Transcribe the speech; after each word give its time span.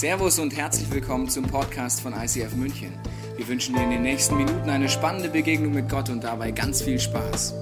Servus 0.00 0.38
und 0.38 0.56
herzlich 0.56 0.90
willkommen 0.90 1.28
zum 1.28 1.46
Podcast 1.46 2.00
von 2.00 2.14
ICF 2.14 2.54
München. 2.54 2.98
Wir 3.36 3.46
wünschen 3.46 3.74
dir 3.74 3.82
in 3.82 3.90
den 3.90 4.00
nächsten 4.00 4.34
Minuten 4.34 4.70
eine 4.70 4.88
spannende 4.88 5.28
Begegnung 5.28 5.74
mit 5.74 5.90
Gott 5.90 6.08
und 6.08 6.24
dabei 6.24 6.52
ganz 6.52 6.80
viel 6.80 6.98
Spaß. 6.98 7.52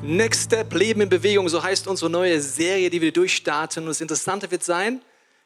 Next 0.00 0.44
Step, 0.44 0.72
Leben 0.72 1.02
in 1.02 1.10
Bewegung, 1.10 1.50
so 1.50 1.62
heißt 1.62 1.86
unsere 1.86 2.10
neue 2.10 2.40
Serie, 2.40 2.88
die 2.88 3.02
wir 3.02 3.12
durchstarten. 3.12 3.82
Und 3.82 3.90
das 3.90 4.00
Interessante 4.00 4.50
wird 4.50 4.64
sein, 4.64 5.02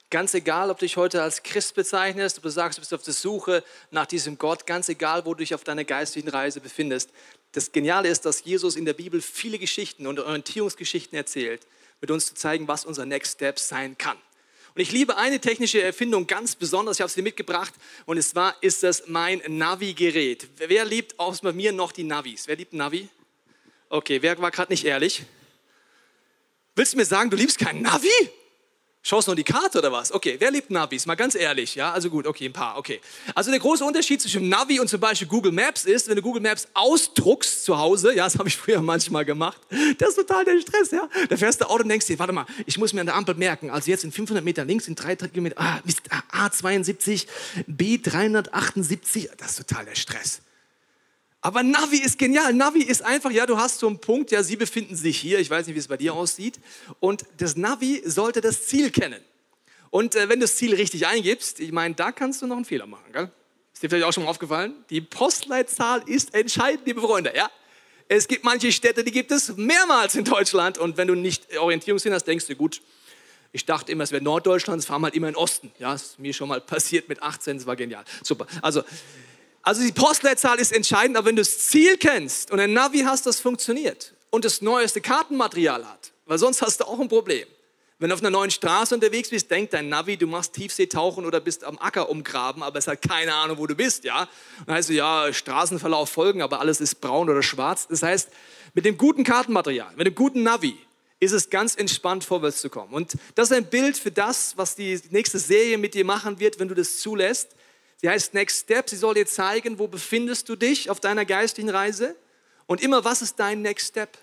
ganz 0.09 0.34
egal, 0.34 0.70
ob 0.70 0.79
du 0.79 0.84
dich 0.84 0.96
heute 0.96 1.20
als 1.20 1.43
Christ 1.43 1.74
bezeichnest, 1.74 2.36
ob 2.36 2.45
du 2.45 2.48
sagst, 2.48 2.79
du 2.79 2.82
bist 2.82 2.95
auf 2.95 3.02
der 3.02 3.12
Suche 3.12 3.64
nach 3.90 4.06
diesem 4.06 4.38
Gott, 4.38 4.68
ganz 4.68 4.88
egal, 4.88 5.24
wo 5.24 5.34
du 5.34 5.38
dich 5.38 5.52
auf 5.52 5.64
deiner 5.64 5.82
geistlichen 5.82 6.29
Reise 6.29 6.61
befindest. 6.61 7.11
Das 7.50 7.72
Geniale 7.72 8.09
ist, 8.09 8.24
dass 8.24 8.45
Jesus 8.45 8.77
in 8.77 8.84
der 8.84 8.95
Bibel 8.95 9.20
viele 9.20 9.59
Geschichten 9.59 10.06
und 10.06 10.20
Orientierungsgeschichten 10.20 11.18
erzählt 11.18 11.66
mit 12.03 12.11
uns 12.11 12.27
zu 12.27 12.34
zeigen, 12.34 12.69
was 12.69 12.84
unser 12.84 13.07
Next 13.07 13.34
Step 13.34 13.59
sein 13.59 13.97
kann. 13.97 14.19
Und 14.74 14.80
ich 14.80 14.93
liebe 14.93 15.16
eine 15.16 15.41
technische 15.41 15.80
Erfindung 15.80 16.27
ganz 16.27 16.56
besonders, 16.56 16.97
ich 16.97 17.01
habe 17.01 17.10
sie 17.10 17.23
mitgebracht 17.23 17.73
und 18.06 18.19
es 18.19 18.34
war, 18.34 18.56
ist 18.60 18.83
das 18.83 19.05
mein 19.06 19.41
Navi-Gerät. 19.47 20.48
Wer 20.57 20.84
liebt 20.84 21.19
außer 21.19 21.52
mir 21.52 21.73
noch 21.73 21.93
die 21.93 22.05
Navis? 22.05 22.48
Wer 22.48 22.57
liebt 22.57 22.73
Navi? 22.73 23.09
Okay, 23.88 24.20
wer 24.20 24.38
war 24.38 24.51
gerade 24.51 24.73
nicht 24.73 24.84
ehrlich? 24.84 25.24
Willst 26.74 26.95
du 26.95 26.96
mir 26.96 27.05
sagen, 27.05 27.30
du 27.30 27.37
liebst 27.37 27.59
kein 27.59 27.83
Navi? 27.83 28.09
Schaust 29.05 29.27
noch 29.27 29.34
die 29.34 29.42
Karte 29.42 29.79
oder 29.79 29.91
was? 29.91 30.12
Okay, 30.12 30.37
wer 30.38 30.52
liebt 30.52 30.70
Navis? 30.70 31.06
Mal 31.06 31.16
ganz 31.16 31.34
ehrlich, 31.34 31.74
ja? 31.74 31.91
Also 31.91 32.09
gut, 32.09 32.24
okay, 32.24 32.47
ein 32.47 32.52
paar, 32.52 32.79
okay. 32.79 33.01
Also 33.34 33.51
der 33.51 33.59
große 33.59 33.84
Unterschied 33.84 34.23
zwischen 34.23 34.48
Navi 34.48 34.79
und 34.79 34.87
zum 34.87 35.01
Beispiel 35.01 35.27
Google 35.27 35.51
Maps 35.51 35.84
ist, 35.84 36.09
wenn 36.09 36.15
du 36.15 36.23
Google 36.23 36.41
Maps 36.41 36.69
ausdruckst 36.73 37.65
zu 37.65 37.77
Hause, 37.77 38.15
ja, 38.15 38.23
das 38.23 38.38
habe 38.38 38.48
ich 38.48 38.57
früher 38.57 38.80
manchmal 38.80 39.24
gemacht, 39.24 39.60
das 39.98 40.10
ist 40.10 40.16
total 40.16 40.45
der 40.45 40.60
Stress, 40.60 40.93
ja? 40.93 41.09
Da 41.29 41.37
fährst 41.37 41.60
du 41.60 41.69
Auto 41.69 41.83
und 41.83 41.88
denkst 41.88 42.07
dir, 42.07 42.16
warte 42.20 42.33
mal, 42.33 42.46
ich 42.65 42.79
muss 42.79 42.93
mir 42.93 43.01
an 43.01 43.07
der 43.07 43.16
Ampel 43.16 43.34
merken, 43.34 43.70
also 43.70 43.91
jetzt 43.91 44.05
in 44.05 44.12
500 44.12 44.45
Meter 44.45 44.65
links, 44.65 44.87
in 44.87 44.95
3 44.95 45.16
Kilometer, 45.16 45.57
ah, 45.59 45.80
Mist, 45.82 46.02
A72, 46.30 47.26
B378, 47.69 49.30
das 49.37 49.59
ist 49.59 49.69
total 49.69 49.85
der 49.85 49.96
Stress. 49.96 50.43
Aber 51.45 51.65
Navi 51.65 51.98
ist 51.98 52.18
genial. 52.18 52.54
Navi 52.54 52.82
ist 52.82 53.02
einfach, 53.02 53.32
ja, 53.32 53.46
du 53.46 53.59
hast 53.59 53.80
so 53.80 53.88
einen 53.88 53.98
Punkt, 53.98 54.30
ja, 54.30 54.45
sie 54.45 54.54
befinden 54.54 54.95
sich 54.95 55.18
hier. 55.18 55.40
Ich 55.40 55.51
weiß 55.51 55.66
nicht, 55.66 55.74
wie 55.74 55.80
es 55.80 55.88
bei 55.88 55.96
dir 55.96 56.15
aussieht. 56.15 56.60
Und 57.01 57.24
das 57.38 57.57
Navi 57.57 58.01
sollte 58.07 58.40
das 58.40 58.66
Ziel 58.66 58.90
kennen. 58.90 59.21
Und 59.90 60.15
äh, 60.15 60.29
wenn 60.29 60.38
du 60.38 60.45
das 60.45 60.57
Ziel 60.57 60.74
richtig 60.74 61.07
eingibst, 61.07 61.59
ich 61.59 61.73
meine, 61.73 61.95
da 61.96 62.13
kannst 62.13 62.40
du 62.40 62.46
noch 62.46 62.57
einen 62.57 62.65
Fehler 62.65 62.87
machen. 62.87 63.13
Gell? 63.13 63.29
Ist 63.74 63.82
dir 63.82 63.90
vielleicht 63.90 64.06
auch 64.06 64.12
schon 64.12 64.22
mal 64.22 64.31
aufgefallen? 64.31 64.72
Die 64.88 65.00
Postleitzahl 65.00 66.03
ist 66.06 66.32
entscheidend, 66.32 66.87
liebe 66.87 67.00
Freunde. 67.00 67.32
Ja? 67.34 67.50
Es 68.06 68.28
gibt 68.28 68.44
manche 68.44 68.70
Städte, 68.70 69.03
die 69.03 69.10
gibt 69.10 69.32
es 69.32 69.56
mehrmals 69.56 70.15
in 70.15 70.25
Deutschland. 70.25 70.78
Und 70.78 70.97
wenn 70.97 71.09
du 71.09 71.16
nicht 71.16 71.59
Orientierungssinn 71.59 72.15
hast, 72.15 72.25
denkst 72.25 72.47
du, 72.47 72.54
gut, 72.54 72.81
ich 73.50 73.66
dachte 73.66 73.91
immer, 73.91 74.04
es 74.04 74.12
wäre 74.12 74.22
Norddeutschland, 74.22 74.78
es 74.78 74.87
fahren 74.87 75.03
halt 75.03 75.15
immer 75.15 75.28
in 75.28 75.37
Osten. 75.37 75.72
Ja, 75.81 75.93
ist 75.93 76.20
mir 76.20 76.32
schon 76.32 76.48
mal 76.48 76.60
passiert 76.60 77.09
mit 77.09 77.20
18, 77.20 77.59
das 77.59 77.66
war 77.66 77.75
genial. 77.75 78.04
Super. 78.22 78.47
Also, 78.62 78.84
also 79.62 79.82
die 79.82 79.93
Postleitzahl 79.93 80.59
ist 80.59 80.72
entscheidend, 80.72 81.16
aber 81.16 81.27
wenn 81.27 81.37
du 81.37 81.43
das 81.43 81.69
Ziel 81.69 81.97
kennst 81.97 82.50
und 82.50 82.60
ein 82.60 82.72
Navi 82.72 83.00
hast, 83.00 83.27
das 83.27 83.41
funktioniert 83.41 84.12
und 84.31 84.44
das 84.44 84.60
neueste 84.60 85.00
Kartenmaterial 85.00 85.87
hat, 85.87 86.12
weil 86.27 86.38
sonst 86.38 86.62
hast 86.62 86.81
du 86.81 86.84
auch 86.84 86.99
ein 86.99 87.09
Problem. 87.09 87.47
Wenn 87.99 88.09
du 88.09 88.15
auf 88.15 88.21
einer 88.21 88.31
neuen 88.31 88.50
Straße 88.50 88.93
unterwegs 88.93 89.31
bist, 89.31 89.49
denkt 89.49 89.72
dein 89.75 89.88
Navi, 89.88 90.16
du 90.16 90.27
machst 90.27 90.54
Tiefseetauchen 90.54 91.25
oder 91.25 91.38
bist 91.38 91.62
am 91.62 91.78
Acker 91.78 92.10
umgraben, 92.10 92.65
aber 92.65 92.81
es 92.81 92.88
hat 92.88 93.00
keine 93.00 93.32
Ahnung, 93.32 93.59
wo 93.59 93.69
du 93.69 93.77
bist, 93.77 94.03
ja. 94.03 94.28
Dann 94.66 94.75
heißt 94.75 94.88
du, 94.88 94.94
ja, 94.94 95.32
Straßenverlauf 95.32 96.10
folgen, 96.10 96.43
aber 96.43 96.59
alles 96.59 96.81
ist 96.81 96.97
braun 96.97 97.31
oder 97.31 97.44
schwarz. 97.44 97.87
Das 97.87 98.03
heißt, 98.03 98.31
mit 98.75 98.84
dem 98.84 98.99
guten 98.99 99.22
Kartenmaterial, 99.22 99.93
mit 99.94 100.09
dem 100.09 100.16
guten 100.16 100.43
Navi, 100.43 100.76
ist 101.21 101.31
es 101.31 101.49
ganz 101.49 101.76
entspannt 101.76 102.25
vorwärts 102.25 102.60
zu 102.60 102.71
kommen. 102.71 102.93
Und 102.93 103.12
das 103.37 103.53
ist 103.53 103.56
ein 103.56 103.66
Bild 103.66 103.97
für 103.97 104.10
das, 104.10 104.56
was 104.56 104.75
die 104.75 105.00
nächste 105.10 105.38
Serie 105.38 105.78
mit 105.78 105.94
dir 105.94 106.04
machen 106.04 106.41
wird, 106.41 106.59
wenn 106.59 106.66
du 106.66 106.75
das 106.75 106.99
zulässt. 106.99 107.50
Sie 108.03 108.08
heißt 108.08 108.34
Next 108.34 108.64
Step. 108.64 108.91
Sie 108.91 108.97
soll 108.97 109.14
dir 109.14 109.26
zeigen, 109.26 109.78
wo 109.78 109.86
befindest 109.86 110.48
du 110.48 110.56
dich 110.56 110.90
auf 110.90 110.98
deiner 110.98 111.24
geistigen 111.24 111.70
Reise 111.70 112.16
und 112.66 112.82
immer, 112.82 113.04
was 113.04 113.22
ist 113.22 113.38
dein 113.38 113.62
Next 113.62 113.88
Step. 113.88 114.18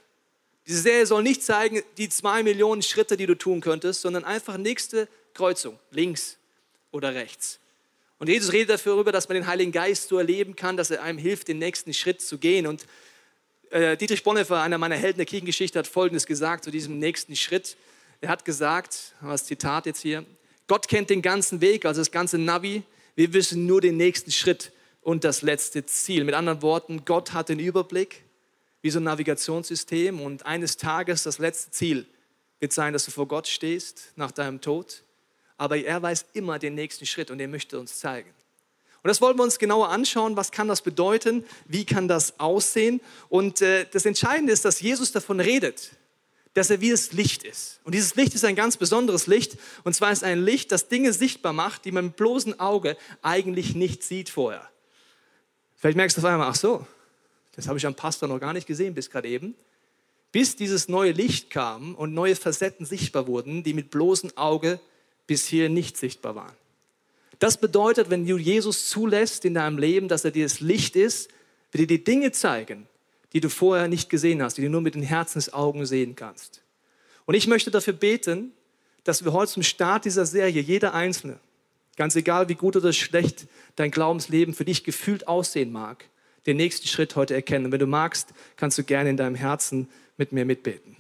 Diese 0.68 0.82
Serie 0.82 1.06
soll 1.06 1.24
nicht 1.24 1.42
zeigen, 1.42 1.82
die 1.98 2.10
zwei 2.10 2.44
Millionen 2.44 2.82
Schritte, 2.82 3.16
die 3.16 3.26
du 3.26 3.36
tun 3.36 3.62
könntest, 3.62 4.02
sondern 4.02 4.26
einfach 4.26 4.58
nächste 4.58 5.08
Kreuzung, 5.34 5.80
links 5.92 6.38
oder 6.92 7.16
rechts. 7.16 7.60
Und 8.20 8.28
Jesus 8.28 8.52
redet 8.52 8.86
darüber, 8.86 9.14
dass 9.14 9.30
man 9.30 9.36
den 9.36 9.48
Heiligen 9.48 9.72
Geist 9.72 10.10
so 10.10 10.18
erleben 10.18 10.58
kann, 10.58 10.76
dass 10.76 10.92
er 10.92 11.02
einem 11.02 11.18
hilft, 11.18 11.48
den 11.48 11.58
nächsten 11.58 11.94
Schritt 11.94 12.22
zu 12.22 12.38
gehen. 12.38 12.68
Und 12.68 12.86
äh, 13.70 13.96
Dietrich 13.96 14.24
Bonhoeffer, 14.24 14.62
einer 14.62 14.78
meiner 14.78 14.98
Helden 14.98 15.20
der 15.20 15.26
Kirchengeschichte, 15.26 15.80
hat 15.80 15.88
Folgendes 15.88 16.26
gesagt 16.26 16.66
zu 16.66 16.72
diesem 16.72 17.00
nächsten 17.00 17.38
Schritt. 17.38 17.78
Er 18.20 18.28
hat 18.28 18.44
gesagt, 18.44 19.14
das 19.22 19.46
Zitat 19.46 19.86
jetzt 19.86 20.02
hier, 20.02 20.26
Gott 20.68 20.90
kennt 20.90 21.10
den 21.10 21.22
ganzen 21.22 21.62
Weg, 21.62 21.86
also 21.86 22.02
das 22.02 22.12
ganze 22.12 22.38
Navi, 22.38 22.84
wir 23.20 23.34
wissen 23.34 23.66
nur 23.66 23.82
den 23.82 23.98
nächsten 23.98 24.32
Schritt 24.32 24.72
und 25.02 25.26
das 25.26 25.42
letzte 25.42 25.86
Ziel. 25.86 26.24
Mit 26.24 26.36
anderen 26.36 26.62
Worten, 26.62 27.04
Gott 27.04 27.34
hat 27.34 27.50
den 27.50 27.60
Überblick 27.60 28.24
wie 28.82 28.90
so 28.92 29.02
ein 29.02 29.04
Navigationssystem 29.04 30.22
und 30.22 30.46
eines 30.46 30.78
Tages 30.78 31.24
das 31.24 31.38
letzte 31.38 31.70
Ziel 31.72 32.08
wird 32.62 32.72
sein, 32.72 32.94
dass 32.94 33.04
du 33.04 33.12
vor 33.12 33.28
Gott 33.28 33.46
stehst 33.50 34.14
nach 34.16 34.32
deinem 34.32 34.62
Tod. 34.62 35.04
Aber 35.58 35.76
er 35.76 36.02
weiß 36.02 36.28
immer 36.32 36.60
den 36.60 36.76
nächsten 36.76 37.06
Schritt 37.06 37.30
und 37.30 37.42
er 37.42 37.50
möchte 37.50 37.78
uns 37.78 38.00
zeigen. 38.00 38.30
Und 39.04 39.10
das 39.10 39.20
wollen 39.20 39.38
wir 39.38 39.44
uns 39.44 39.60
genauer 39.60 39.90
anschauen. 39.90 40.38
Was 40.38 40.52
kann 40.52 40.70
das 40.70 40.82
bedeuten? 40.82 41.44
Wie 41.66 41.84
kann 41.84 42.08
das 42.08 42.40
aussehen? 42.40 43.02
Und 43.28 43.62
äh, 43.62 43.86
das 43.92 44.06
Entscheidende 44.06 44.54
ist, 44.54 44.64
dass 44.64 44.80
Jesus 44.80 45.12
davon 45.12 45.42
redet, 45.42 45.92
dass 46.60 46.70
er 46.70 46.82
wie 46.82 46.90
das 46.90 47.14
Licht 47.14 47.44
ist. 47.44 47.80
Und 47.86 47.96
dieses 47.96 48.16
Licht 48.16 48.36
ist 48.36 48.44
ein 48.44 48.56
ganz 48.58 48.76
besonderes 48.76 49.28
Licht. 49.28 49.58
Und 49.86 49.94
zwar 49.94 50.12
ist 50.12 50.26
ein 50.26 50.44
Licht, 50.44 50.74
das 50.74 50.90
Dinge 50.90 51.14
sichtbar 51.14 51.54
macht, 51.54 51.86
die 51.86 51.94
man 51.94 52.08
mit 52.08 52.18
bloßem 52.18 52.60
Auge 52.60 52.98
eigentlich 53.22 53.76
nicht 53.76 54.04
sieht 54.04 54.30
vorher. 54.30 54.70
Vielleicht 55.78 55.96
merkst 55.96 56.18
du 56.18 56.22
auf 56.22 56.26
einmal, 56.26 56.50
ach 56.50 56.56
so, 56.56 56.86
das 57.56 57.70
habe 57.70 57.78
ich 57.78 57.86
am 57.86 57.96
Pastor 57.96 58.28
noch 58.28 58.42
gar 58.42 58.52
nicht 58.52 58.68
gesehen 58.68 58.94
bis 58.94 59.10
gerade 59.10 59.30
eben. 59.30 59.56
Bis 60.34 60.58
dieses 60.58 60.90
neue 60.90 61.14
Licht 61.14 61.50
kam 61.50 61.96
und 61.96 62.14
neue 62.14 62.36
Facetten 62.36 62.86
sichtbar 62.86 63.26
wurden, 63.26 63.64
die 63.64 63.74
mit 63.74 63.90
bloßem 63.90 64.36
Auge 64.36 64.82
bisher 65.28 65.70
nicht 65.70 65.96
sichtbar 65.96 66.36
waren. 66.36 66.56
Das 67.40 67.56
bedeutet, 67.56 68.10
wenn 68.10 68.28
du 68.28 68.38
Jesus 68.38 68.90
zulässt 68.90 69.46
in 69.46 69.54
deinem 69.54 69.78
Leben, 69.78 70.10
dass 70.10 70.26
er 70.26 70.32
dir 70.32 70.44
das 70.44 70.60
Licht 70.60 70.98
ist, 70.98 71.30
wird 71.72 71.84
dir 71.90 71.98
die 71.98 72.04
Dinge 72.04 72.34
zeigen, 72.34 72.86
die 73.34 73.42
du 73.42 73.50
vorher 73.50 73.88
nicht 73.88 74.10
gesehen 74.10 74.42
hast, 74.42 74.58
die 74.58 74.62
du 74.62 74.70
nur 74.70 74.82
mit 74.82 74.96
den 74.96 75.04
Herzensaugen 75.04 75.86
sehen 75.86 76.16
kannst. 76.16 76.62
Und 77.26 77.36
ich 77.36 77.48
möchte 77.48 77.72
dafür 77.72 77.94
beten, 77.94 78.52
dass 79.04 79.24
wir 79.24 79.34
heute 79.34 79.52
zum 79.52 79.64
Start 79.64 80.06
dieser 80.06 80.26
Serie, 80.26 80.62
jeder 80.62 80.94
Einzelne, 80.94 81.40
ganz 81.96 82.16
egal 82.16 82.50
wie 82.50 82.56
gut 82.56 82.76
oder 82.76 82.94
schlecht 82.94 83.48
dein 83.76 83.92
Glaubensleben 83.92 84.54
für 84.54 84.66
dich 84.66 84.84
gefühlt 84.84 85.28
aussehen 85.28 85.72
mag, 85.72 86.06
den 86.46 86.58
nächsten 86.58 86.88
Schritt 86.88 87.16
heute 87.16 87.34
erkennen. 87.34 87.66
Und 87.66 87.72
wenn 87.72 87.80
du 87.80 87.88
magst, 87.88 88.30
kannst 88.56 88.78
du 88.78 88.84
gerne 88.84 89.10
in 89.10 89.18
deinem 89.18 89.36
Herzen 89.36 89.88
mit 90.18 90.32
mir 90.32 90.46
mitbeten. 90.46 90.96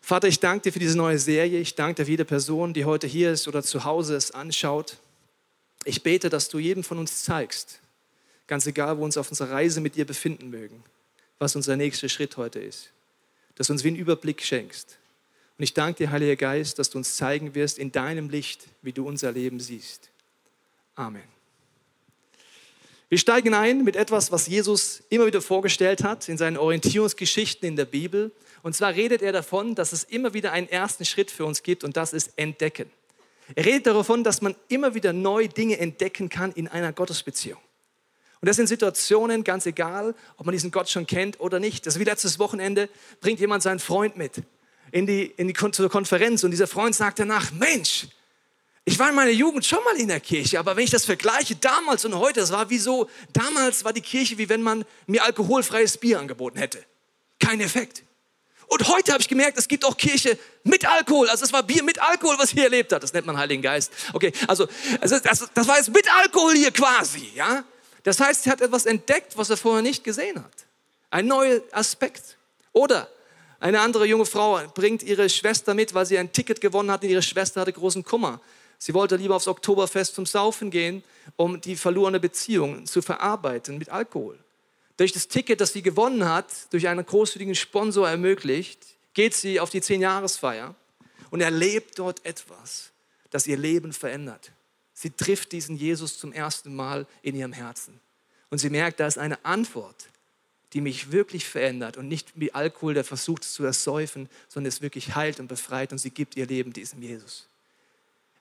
Vater, 0.00 0.26
ich 0.26 0.40
danke 0.40 0.64
dir 0.64 0.72
für 0.72 0.80
diese 0.80 0.98
neue 0.98 1.18
Serie. 1.18 1.60
Ich 1.60 1.76
danke 1.76 1.94
dir 1.94 2.04
für 2.06 2.10
jede 2.10 2.24
Person, 2.24 2.74
die 2.74 2.84
heute 2.84 3.06
hier 3.06 3.32
ist 3.32 3.46
oder 3.46 3.62
zu 3.62 3.84
Hause 3.84 4.16
es 4.16 4.32
anschaut. 4.32 4.98
Ich 5.84 6.02
bete, 6.02 6.28
dass 6.28 6.48
du 6.48 6.58
jedem 6.58 6.82
von 6.82 6.98
uns 6.98 7.22
zeigst, 7.22 7.80
ganz 8.48 8.66
egal, 8.66 8.96
wo 8.96 9.02
wir 9.02 9.04
uns 9.04 9.16
auf 9.16 9.30
unserer 9.30 9.52
Reise 9.52 9.80
mit 9.80 9.94
dir 9.94 10.04
befinden 10.04 10.50
mögen, 10.50 10.82
was 11.42 11.56
unser 11.56 11.76
nächster 11.76 12.08
Schritt 12.08 12.36
heute 12.36 12.60
ist. 12.60 12.92
Dass 13.56 13.66
du 13.66 13.72
uns 13.72 13.82
wie 13.82 13.88
einen 13.88 13.96
Überblick 13.96 14.42
schenkst. 14.42 14.96
Und 15.58 15.64
ich 15.64 15.74
danke 15.74 16.04
dir, 16.04 16.10
Heiliger 16.12 16.36
Geist, 16.36 16.78
dass 16.78 16.88
du 16.88 16.98
uns 16.98 17.16
zeigen 17.16 17.56
wirst 17.56 17.78
in 17.78 17.90
deinem 17.90 18.30
Licht, 18.30 18.68
wie 18.80 18.92
du 18.92 19.06
unser 19.06 19.32
Leben 19.32 19.58
siehst. 19.58 20.10
Amen. 20.94 21.24
Wir 23.08 23.18
steigen 23.18 23.54
ein 23.54 23.82
mit 23.82 23.96
etwas, 23.96 24.30
was 24.30 24.46
Jesus 24.46 25.02
immer 25.10 25.26
wieder 25.26 25.42
vorgestellt 25.42 26.04
hat 26.04 26.28
in 26.28 26.38
seinen 26.38 26.56
Orientierungsgeschichten 26.56 27.68
in 27.68 27.74
der 27.74 27.86
Bibel. 27.86 28.30
Und 28.62 28.76
zwar 28.76 28.94
redet 28.94 29.20
er 29.20 29.32
davon, 29.32 29.74
dass 29.74 29.92
es 29.92 30.04
immer 30.04 30.34
wieder 30.34 30.52
einen 30.52 30.68
ersten 30.68 31.04
Schritt 31.04 31.32
für 31.32 31.44
uns 31.44 31.64
gibt 31.64 31.82
und 31.82 31.96
das 31.96 32.12
ist 32.12 32.32
Entdecken. 32.36 32.88
Er 33.56 33.64
redet 33.64 33.88
davon, 33.88 34.22
dass 34.22 34.42
man 34.42 34.54
immer 34.68 34.94
wieder 34.94 35.12
neue 35.12 35.48
Dinge 35.48 35.78
entdecken 35.78 36.28
kann 36.28 36.52
in 36.52 36.68
einer 36.68 36.92
Gottesbeziehung. 36.92 37.58
Und 38.42 38.48
das 38.48 38.56
sind 38.56 38.66
Situationen, 38.66 39.44
ganz 39.44 39.66
egal, 39.66 40.16
ob 40.36 40.46
man 40.46 40.52
diesen 40.52 40.72
Gott 40.72 40.90
schon 40.90 41.06
kennt 41.06 41.38
oder 41.38 41.60
nicht. 41.60 41.86
Das 41.86 41.94
ist 41.94 42.00
wie 42.00 42.04
letztes 42.04 42.40
Wochenende, 42.40 42.88
bringt 43.20 43.38
jemand 43.38 43.62
seinen 43.62 43.78
Freund 43.78 44.16
mit 44.16 44.42
in 44.90 45.06
die, 45.06 45.22
in 45.22 45.46
die 45.46 45.54
zur 45.54 45.88
Konferenz 45.88 46.42
und 46.42 46.50
dieser 46.50 46.66
Freund 46.66 46.96
sagt 46.96 47.20
danach, 47.20 47.52
Mensch, 47.52 48.08
ich 48.84 48.98
war 48.98 49.08
in 49.10 49.14
meiner 49.14 49.30
Jugend 49.30 49.64
schon 49.64 49.82
mal 49.84 49.96
in 49.96 50.08
der 50.08 50.18
Kirche, 50.18 50.58
aber 50.58 50.76
wenn 50.76 50.82
ich 50.82 50.90
das 50.90 51.04
vergleiche, 51.04 51.54
damals 51.54 52.04
und 52.04 52.16
heute, 52.16 52.40
das 52.40 52.50
war 52.50 52.68
wie 52.68 52.78
so, 52.78 53.08
damals 53.32 53.84
war 53.84 53.92
die 53.92 54.00
Kirche 54.00 54.36
wie 54.38 54.48
wenn 54.48 54.60
man 54.60 54.84
mir 55.06 55.22
alkoholfreies 55.22 55.98
Bier 55.98 56.18
angeboten 56.18 56.58
hätte. 56.58 56.84
Kein 57.38 57.60
Effekt. 57.60 58.02
Und 58.66 58.88
heute 58.88 59.12
habe 59.12 59.20
ich 59.20 59.28
gemerkt, 59.28 59.56
es 59.56 59.68
gibt 59.68 59.84
auch 59.84 59.96
Kirche 59.96 60.36
mit 60.64 60.84
Alkohol. 60.84 61.28
Also 61.28 61.44
es 61.44 61.52
war 61.52 61.62
Bier 61.62 61.84
mit 61.84 62.02
Alkohol, 62.02 62.36
was 62.38 62.50
hier 62.50 62.64
erlebt 62.64 62.92
hat. 62.92 63.04
Das 63.04 63.12
nennt 63.12 63.26
man 63.26 63.36
Heiligen 63.36 63.62
Geist. 63.62 63.92
Okay, 64.14 64.32
also, 64.48 64.66
also 65.00 65.18
das, 65.20 65.48
das 65.54 65.68
war 65.68 65.76
jetzt 65.76 65.92
mit 65.94 66.06
Alkohol 66.20 66.54
hier 66.54 66.72
quasi, 66.72 67.30
ja. 67.36 67.64
Das 68.02 68.20
heißt, 68.20 68.46
er 68.46 68.52
hat 68.52 68.60
etwas 68.60 68.86
entdeckt, 68.86 69.36
was 69.36 69.50
er 69.50 69.56
vorher 69.56 69.82
nicht 69.82 70.04
gesehen 70.04 70.42
hat. 70.42 70.66
Ein 71.10 71.26
neuer 71.26 71.60
Aspekt. 71.72 72.36
Oder 72.72 73.08
Eine 73.60 73.80
andere 73.80 74.06
junge 74.06 74.26
Frau 74.26 74.60
bringt 74.74 75.04
ihre 75.04 75.28
Schwester 75.28 75.72
mit, 75.72 75.94
weil 75.94 76.04
sie 76.04 76.18
ein 76.18 76.32
Ticket 76.32 76.60
gewonnen 76.60 76.90
hat 76.90 77.04
und 77.04 77.10
ihre 77.10 77.22
Schwester 77.22 77.60
hatte 77.60 77.72
großen 77.72 78.02
Kummer. 78.02 78.40
Sie 78.76 78.92
wollte 78.92 79.14
lieber 79.14 79.36
aufs 79.36 79.46
Oktoberfest 79.46 80.16
zum 80.16 80.26
Saufen 80.26 80.72
gehen, 80.72 81.04
um 81.36 81.60
die 81.60 81.76
verlorene 81.76 82.18
Beziehung 82.18 82.86
zu 82.86 83.02
verarbeiten 83.02 83.78
mit 83.78 83.90
Alkohol. 83.90 84.36
Durch 84.96 85.12
das 85.12 85.28
Ticket, 85.28 85.60
das 85.60 85.72
sie 85.72 85.82
gewonnen 85.82 86.28
hat, 86.28 86.46
durch 86.70 86.88
einen 86.88 87.06
großzügigen 87.06 87.54
Sponsor 87.54 88.08
ermöglicht, 88.08 88.80
geht 89.14 89.34
sie 89.34 89.60
auf 89.60 89.70
die 89.70 89.80
Zehnjahresfeier 89.80 90.74
und 91.30 91.40
erlebt 91.40 92.00
dort 92.00 92.26
etwas, 92.26 92.90
das 93.30 93.46
ihr 93.46 93.56
Leben 93.56 93.92
verändert. 93.92 94.50
Sie 95.02 95.10
trifft 95.10 95.50
diesen 95.50 95.74
Jesus 95.74 96.16
zum 96.16 96.32
ersten 96.32 96.76
Mal 96.76 97.08
in 97.22 97.34
ihrem 97.34 97.52
Herzen. 97.52 97.98
Und 98.50 98.58
sie 98.58 98.70
merkt, 98.70 99.00
da 99.00 99.08
ist 99.08 99.18
eine 99.18 99.44
Antwort, 99.44 100.06
die 100.74 100.80
mich 100.80 101.10
wirklich 101.10 101.44
verändert 101.44 101.96
und 101.96 102.06
nicht 102.06 102.28
wie 102.36 102.54
Alkohol, 102.54 102.94
der 102.94 103.02
versucht 103.02 103.42
es 103.42 103.52
zu 103.52 103.64
ersäufen, 103.64 104.28
sondern 104.48 104.68
es 104.68 104.80
wirklich 104.80 105.16
heilt 105.16 105.40
und 105.40 105.48
befreit 105.48 105.90
und 105.90 105.98
sie 105.98 106.10
gibt 106.10 106.36
ihr 106.36 106.46
Leben 106.46 106.72
diesem 106.72 107.02
Jesus. 107.02 107.48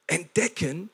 Entdecken 0.05 0.91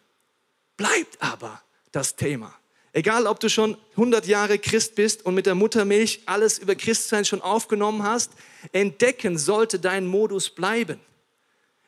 bleibt 0.78 1.22
aber 1.22 1.62
das 1.92 2.16
Thema. 2.16 2.58
Egal, 2.94 3.28
ob 3.28 3.42
du 3.42 3.50
schon 3.50 3.78
100 3.92 4.26
Jahre 4.26 4.60
Christ 4.60 4.96
bist 4.96 5.26
und 5.26 5.36
mit 5.36 5.48
der 5.48 5.56
Muttermilch 5.56 6.22
alles 6.28 6.60
über 6.60 6.76
Christsein 6.76 7.26
schon 7.26 7.42
aufgenommen 7.42 8.04
hast, 8.04 8.32
entdecken 8.72 9.38
sollte 9.38 9.80
dein 9.80 10.06
Modus 10.06 10.50
bleiben. 10.50 11.02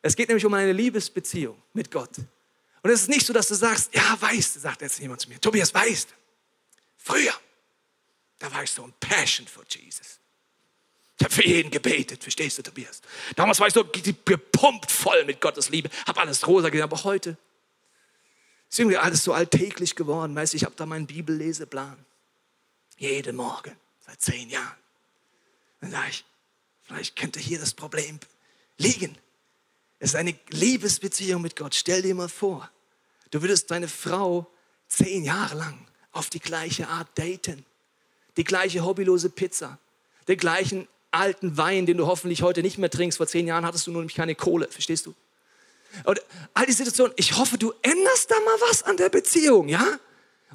Es 0.01 0.17
geht 0.17 0.27
nämlich 0.27 0.45
um 0.45 0.53
eine 0.53 0.73
Liebesbeziehung 0.73 1.55
mit 1.73 1.91
Gott. 1.91 2.11
Und 2.81 2.91
es 2.91 3.01
ist 3.01 3.09
nicht 3.09 3.25
so, 3.25 3.33
dass 3.33 3.47
du 3.47 3.55
sagst, 3.55 3.93
ja, 3.93 4.17
weißt, 4.19 4.61
sagt 4.61 4.81
jetzt 4.81 4.99
jemand 4.99 5.21
zu 5.21 5.29
mir, 5.29 5.39
Tobias, 5.39 5.73
weißt, 5.73 6.09
früher, 6.97 7.33
da 8.39 8.51
war 8.53 8.63
ich 8.63 8.71
so 8.71 8.83
ein 8.83 8.93
Passion 8.99 9.47
for 9.47 9.63
Jesus. 9.67 10.19
Ich 11.17 11.25
habe 11.25 11.33
für 11.33 11.45
jeden 11.45 11.69
gebetet, 11.69 12.23
verstehst 12.23 12.57
du, 12.57 12.63
Tobias? 12.63 13.01
Damals 13.35 13.59
war 13.59 13.67
ich 13.67 13.73
so 13.73 13.83
gepumpt 13.83 14.89
voll 14.89 15.25
mit 15.25 15.41
Gottes 15.41 15.69
Liebe, 15.69 15.89
habe 16.07 16.21
alles 16.21 16.47
rosa 16.47 16.69
gesehen, 16.69 16.83
aber 16.83 17.03
heute 17.03 17.37
ist 18.69 18.79
irgendwie 18.79 18.97
alles 18.97 19.23
so 19.23 19.33
alltäglich 19.33 19.95
geworden. 19.95 20.35
Weißt 20.35 20.53
du, 20.53 20.57
ich 20.57 20.63
habe 20.63 20.75
da 20.75 20.85
meinen 20.85 21.07
Bibelleseplan. 21.07 22.05
Jeden 22.97 23.35
Morgen, 23.35 23.75
seit 24.05 24.21
zehn 24.21 24.49
Jahren. 24.49 24.77
Dann 25.81 25.91
sage 25.91 26.09
ich, 26.09 26.25
vielleicht 26.83 27.15
könnte 27.15 27.39
hier 27.39 27.59
das 27.59 27.73
Problem 27.73 28.19
liegen. 28.77 29.17
Es 29.99 30.11
ist 30.11 30.15
eine 30.15 30.33
Liebesbeziehung 30.49 31.41
mit 31.41 31.55
Gott. 31.55 31.75
Stell 31.75 32.01
dir 32.01 32.15
mal 32.15 32.29
vor, 32.29 32.69
du 33.31 33.41
würdest 33.41 33.69
deine 33.69 33.87
Frau 33.87 34.47
zehn 34.87 35.23
Jahre 35.23 35.55
lang 35.55 35.87
auf 36.11 36.29
die 36.29 36.39
gleiche 36.39 36.87
Art 36.87 37.07
daten. 37.15 37.65
Die 38.37 38.43
gleiche 38.43 38.85
hobbylose 38.85 39.29
Pizza, 39.29 39.77
den 40.27 40.37
gleichen 40.37 40.87
alten 41.11 41.57
Wein, 41.57 41.85
den 41.85 41.97
du 41.97 42.07
hoffentlich 42.07 42.41
heute 42.41 42.61
nicht 42.61 42.77
mehr 42.77 42.89
trinkst. 42.89 43.17
Vor 43.17 43.27
zehn 43.27 43.47
Jahren 43.47 43.65
hattest 43.65 43.87
du 43.87 43.91
nur 43.91 44.01
nämlich 44.01 44.15
keine 44.15 44.35
Kohle, 44.35 44.67
verstehst 44.69 45.05
du? 45.05 45.13
Und 46.05 46.21
all 46.53 46.65
die 46.65 46.71
Situationen, 46.71 47.13
ich 47.17 47.37
hoffe, 47.37 47.57
du 47.57 47.73
änderst 47.81 48.31
da 48.31 48.35
mal 48.39 48.69
was 48.69 48.83
an 48.83 48.95
der 48.95 49.09
Beziehung, 49.09 49.67
ja? 49.67 49.99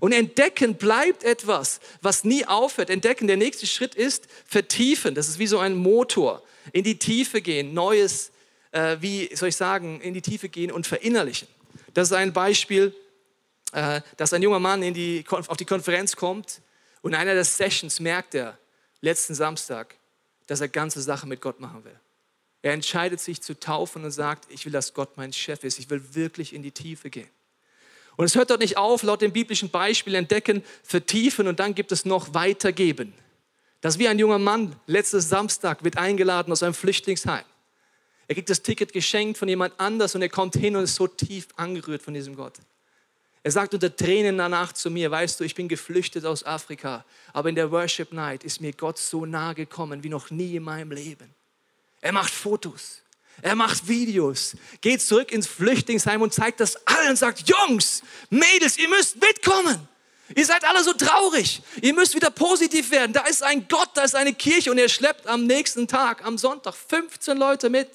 Und 0.01 0.13
entdecken 0.13 0.77
bleibt 0.77 1.23
etwas, 1.23 1.81
was 2.01 2.25
nie 2.25 2.47
aufhört. 2.47 2.91
Entdecken, 2.91 3.27
der 3.27 3.37
nächste 3.37 3.67
Schritt 3.67 3.95
ist 3.95 4.27
vertiefen. 4.47 5.15
Das 5.15 5.29
ist 5.29 5.39
wie 5.39 5.47
so 5.47 5.59
ein 5.59 5.77
Motor. 5.77 6.43
In 6.73 6.85
die 6.85 6.99
Tiefe 6.99 7.41
gehen, 7.41 7.75
Neues, 7.75 8.33
äh, 8.75 8.97
wie 9.01 9.35
soll 9.35 9.49
ich 9.49 9.57
sagen, 9.57 10.01
in 10.01 10.15
die 10.15 10.23
Tiefe 10.23 10.49
gehen 10.49 10.73
und 10.73 10.87
verinnerlichen. 10.87 11.49
Das 11.95 12.09
ist 12.09 12.13
ein 12.13 12.33
Beispiel, 12.33 12.95
äh, 13.73 14.01
dass 14.17 14.33
ein 14.33 14.43
junger 14.43 14.59
Mann 14.59 14.81
die, 14.93 15.25
auf 15.29 15.57
die 15.57 15.65
Konferenz 15.65 16.17
kommt 16.17 16.61
und 17.01 17.13
in 17.13 17.19
einer 17.19 17.35
der 17.35 17.45
Sessions 17.45 18.01
merkt 18.01 18.35
er, 18.35 18.59
letzten 19.01 19.35
Samstag, 19.35 19.95
dass 20.47 20.61
er 20.61 20.69
ganze 20.69 21.01
Sache 21.01 21.27
mit 21.27 21.41
Gott 21.41 21.61
machen 21.61 21.85
will. 21.85 21.99
Er 22.63 22.73
entscheidet 22.73 23.21
sich 23.21 23.41
zu 23.43 23.59
taufen 23.59 24.05
und 24.05 24.11
sagt, 24.11 24.51
ich 24.51 24.65
will, 24.65 24.73
dass 24.73 24.93
Gott 24.93 25.17
mein 25.17 25.33
Chef 25.33 25.63
ist. 25.65 25.79
Ich 25.79 25.91
will 25.91 26.03
wirklich 26.15 26.55
in 26.55 26.63
die 26.63 26.73
Tiefe 26.73 27.11
gehen. 27.11 27.29
Und 28.17 28.25
es 28.25 28.35
hört 28.35 28.51
dort 28.51 28.61
nicht 28.61 28.77
auf, 28.77 29.03
laut 29.03 29.21
dem 29.21 29.33
biblischen 29.33 29.71
Beispiel 29.71 30.15
entdecken, 30.15 30.65
vertiefen 30.83 31.47
und 31.47 31.61
dann 31.61 31.75
gibt 31.75 31.93
es 31.93 32.05
noch 32.05 32.33
weitergeben. 32.33 33.13
Das 33.81 33.95
ist 33.95 33.99
wie 33.99 34.09
ein 34.09 34.19
junger 34.19 34.39
Mann, 34.39 34.75
letztes 34.87 35.29
Samstag 35.29 35.85
wird 35.85 35.99
eingeladen 35.99 36.51
aus 36.53 36.63
einem 36.63 36.75
Flüchtlingsheim. 36.75 37.45
Er 38.27 38.35
kriegt 38.35 38.49
das 38.51 38.63
Ticket 38.63 38.93
geschenkt 38.93 39.39
von 39.39 39.49
jemand 39.49 39.75
anders 39.79 40.15
und 40.15 40.23
er 40.23 40.29
kommt 40.29 40.57
hin 40.57 40.77
und 40.77 40.85
ist 40.85 40.95
so 40.95 41.07
tief 41.07 41.49
angerührt 41.57 42.03
von 42.03 42.15
diesem 42.15 42.37
Gott. 42.37 42.55
Er 43.43 43.51
sagt 43.51 43.75
unter 43.75 43.95
Tränen 43.95 44.39
danach 44.39 44.73
zu 44.73 44.91
mir, 44.91 45.11
weißt 45.11 45.39
du, 45.39 45.45
ich 45.45 45.55
bin 45.55 45.69
geflüchtet 45.69 46.25
aus 46.25 46.47
Afrika, 46.47 47.05
aber 47.35 47.51
in 47.51 47.55
der 47.55 47.71
Worship 47.71 48.11
Night 48.13 48.43
ist 48.43 48.63
mir 48.63 48.73
Gott 48.73 48.97
so 48.97 49.27
nahe 49.27 49.55
gekommen 49.55 50.03
wie 50.03 50.09
noch 50.09 50.31
nie 50.31 50.57
in 50.57 50.63
meinem 50.63 50.93
Leben. 50.93 51.35
Er 52.01 52.13
macht 52.13 52.33
Fotos, 52.33 53.03
er 53.43 53.55
macht 53.55 53.87
Videos, 53.87 54.57
geht 54.81 55.03
zurück 55.03 55.31
ins 55.31 55.47
Flüchtlingsheim 55.47 56.23
und 56.23 56.33
zeigt 56.33 56.61
das 56.61 56.87
allen 56.87 57.11
und 57.11 57.17
sagt, 57.17 57.47
Jungs, 57.47 58.03
Mädels, 58.31 58.79
ihr 58.79 58.89
müsst 58.89 59.21
mitkommen. 59.21 59.89
Ihr 60.35 60.47
seid 60.47 60.65
alle 60.65 60.83
so 60.83 60.95
traurig. 60.95 61.61
Ihr 61.83 61.93
müsst 61.93 62.15
wieder 62.15 62.31
positiv 62.31 62.91
werden. 62.91 63.13
Da 63.13 63.27
ist 63.27 63.43
ein 63.43 63.69
Gott, 63.69 63.91
da 63.93 64.05
ist 64.05 64.15
eine 64.15 64.33
Kirche 64.33 64.71
und 64.71 64.79
er 64.79 64.89
schleppt 64.89 65.27
am 65.27 65.47
nächsten 65.47 65.87
Tag, 65.87 66.25
am 66.25 66.39
Sonntag, 66.39 66.75
15 66.75 67.37
Leute 67.37 67.69
mit 67.69 67.91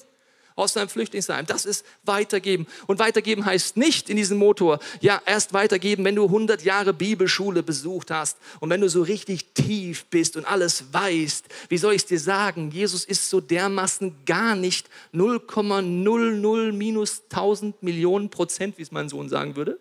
aus 0.60 0.74
deinem 0.74 0.88
Flüchtlingsheim. 0.88 1.46
Das 1.46 1.64
ist 1.64 1.84
weitergeben. 2.04 2.66
Und 2.86 2.98
weitergeben 2.98 3.44
heißt 3.44 3.76
nicht 3.76 4.08
in 4.10 4.16
diesem 4.16 4.38
Motor, 4.38 4.78
ja, 5.00 5.20
erst 5.26 5.52
weitergeben, 5.52 6.04
wenn 6.04 6.14
du 6.14 6.24
100 6.26 6.62
Jahre 6.62 6.92
Bibelschule 6.92 7.62
besucht 7.62 8.10
hast 8.10 8.38
und 8.60 8.70
wenn 8.70 8.80
du 8.80 8.88
so 8.88 9.02
richtig 9.02 9.54
tief 9.54 10.04
bist 10.06 10.36
und 10.36 10.44
alles 10.44 10.92
weißt. 10.92 11.46
Wie 11.68 11.78
soll 11.78 11.94
ich 11.94 12.02
es 12.02 12.06
dir 12.06 12.20
sagen? 12.20 12.70
Jesus 12.70 13.04
ist 13.04 13.28
so 13.28 13.40
dermaßen 13.40 14.24
gar 14.26 14.54
nicht 14.54 14.88
0,00 15.14 16.72
minus 16.72 17.22
1000 17.30 17.82
Millionen 17.82 18.30
Prozent, 18.30 18.78
wie 18.78 18.82
es 18.82 18.92
mein 18.92 19.08
Sohn 19.08 19.28
sagen 19.28 19.56
würde, 19.56 19.78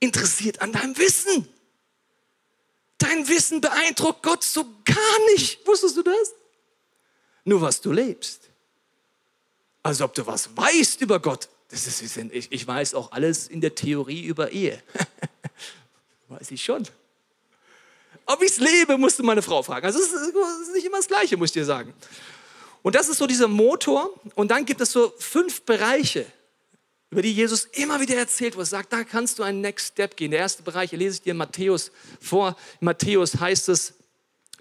interessiert 0.00 0.60
an 0.60 0.72
deinem 0.72 0.96
Wissen. 0.98 1.48
Dein 2.98 3.28
Wissen 3.28 3.60
beeindruckt 3.60 4.22
Gott 4.22 4.42
so 4.42 4.64
gar 4.84 5.26
nicht. 5.34 5.66
Wusstest 5.66 5.96
du 5.96 6.02
das? 6.02 6.34
Nur 7.44 7.60
was 7.60 7.80
du 7.80 7.92
lebst. 7.92 8.45
Also 9.86 10.04
ob 10.04 10.14
du 10.14 10.26
was 10.26 10.56
weißt 10.56 11.00
über 11.00 11.20
Gott, 11.20 11.48
das 11.70 11.86
ist, 11.86 12.16
ich, 12.16 12.50
ich 12.50 12.66
weiß 12.66 12.94
auch 12.94 13.12
alles 13.12 13.46
in 13.46 13.60
der 13.60 13.74
Theorie 13.74 14.24
über 14.24 14.50
Ehe. 14.50 14.82
weiß 16.28 16.50
ich 16.50 16.64
schon. 16.64 16.86
Ob 18.26 18.42
ich 18.42 18.50
es 18.50 18.58
lebe, 18.58 18.98
musste 18.98 19.22
meine 19.22 19.42
Frau 19.42 19.62
fragen. 19.62 19.86
Also 19.86 20.00
es 20.00 20.12
ist 20.12 20.74
nicht 20.74 20.86
immer 20.86 20.96
das 20.96 21.06
Gleiche, 21.06 21.36
muss 21.36 21.50
ich 21.50 21.54
dir 21.54 21.64
sagen. 21.64 21.94
Und 22.82 22.96
das 22.96 23.08
ist 23.08 23.18
so 23.18 23.26
dieser 23.28 23.46
Motor. 23.46 24.10
Und 24.34 24.50
dann 24.50 24.64
gibt 24.64 24.80
es 24.80 24.90
so 24.90 25.12
fünf 25.18 25.62
Bereiche, 25.62 26.26
über 27.10 27.22
die 27.22 27.32
Jesus 27.32 27.66
immer 27.72 28.00
wieder 28.00 28.16
erzählt, 28.16 28.56
wo 28.56 28.60
er 28.60 28.66
sagt, 28.66 28.92
da 28.92 29.04
kannst 29.04 29.38
du 29.38 29.44
einen 29.44 29.60
Next 29.60 29.92
Step 29.92 30.16
gehen. 30.16 30.32
Der 30.32 30.40
erste 30.40 30.64
Bereich, 30.64 30.90
lese 30.90 31.16
ich 31.16 31.22
dir 31.22 31.30
in 31.30 31.36
Matthäus 31.36 31.92
vor. 32.20 32.56
In 32.80 32.86
Matthäus 32.86 33.38
heißt 33.38 33.68
es, 33.68 33.94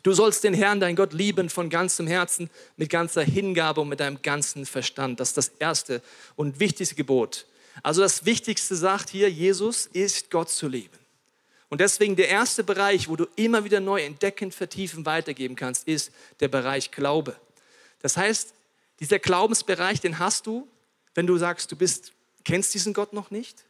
Du 0.05 0.13
sollst 0.13 0.43
den 0.43 0.53
Herrn, 0.53 0.79
dein 0.79 0.95
Gott, 0.95 1.13
lieben 1.13 1.49
von 1.49 1.67
ganzem 1.67 2.05
Herzen, 2.05 2.51
mit 2.77 2.91
ganzer 2.91 3.23
Hingabe 3.23 3.81
und 3.81 3.89
mit 3.89 3.99
deinem 3.99 4.21
ganzen 4.21 4.67
Verstand. 4.67 5.19
Das 5.19 5.29
ist 5.29 5.37
das 5.37 5.47
erste 5.57 5.99
und 6.35 6.59
wichtigste 6.59 6.93
Gebot. 6.93 7.47
Also 7.81 8.03
das 8.03 8.23
Wichtigste 8.23 8.75
sagt 8.75 9.09
hier, 9.09 9.31
Jesus 9.31 9.87
ist 9.87 10.29
Gott 10.29 10.51
zu 10.51 10.67
lieben. 10.67 10.99
Und 11.69 11.81
deswegen 11.81 12.15
der 12.15 12.29
erste 12.29 12.63
Bereich, 12.63 13.09
wo 13.09 13.15
du 13.15 13.25
immer 13.35 13.63
wieder 13.63 13.79
neu 13.79 14.03
entdecken, 14.03 14.51
vertiefen, 14.51 15.07
weitergeben 15.07 15.55
kannst, 15.55 15.87
ist 15.87 16.11
der 16.39 16.49
Bereich 16.49 16.91
Glaube. 16.91 17.35
Das 18.03 18.15
heißt, 18.15 18.53
dieser 18.99 19.17
Glaubensbereich, 19.17 20.01
den 20.01 20.19
hast 20.19 20.45
du, 20.45 20.67
wenn 21.15 21.25
du 21.25 21.35
sagst, 21.39 21.71
du 21.71 21.75
bist, 21.75 22.11
kennst 22.43 22.75
diesen 22.75 22.93
Gott 22.93 23.11
noch 23.11 23.31
nicht, 23.31 23.65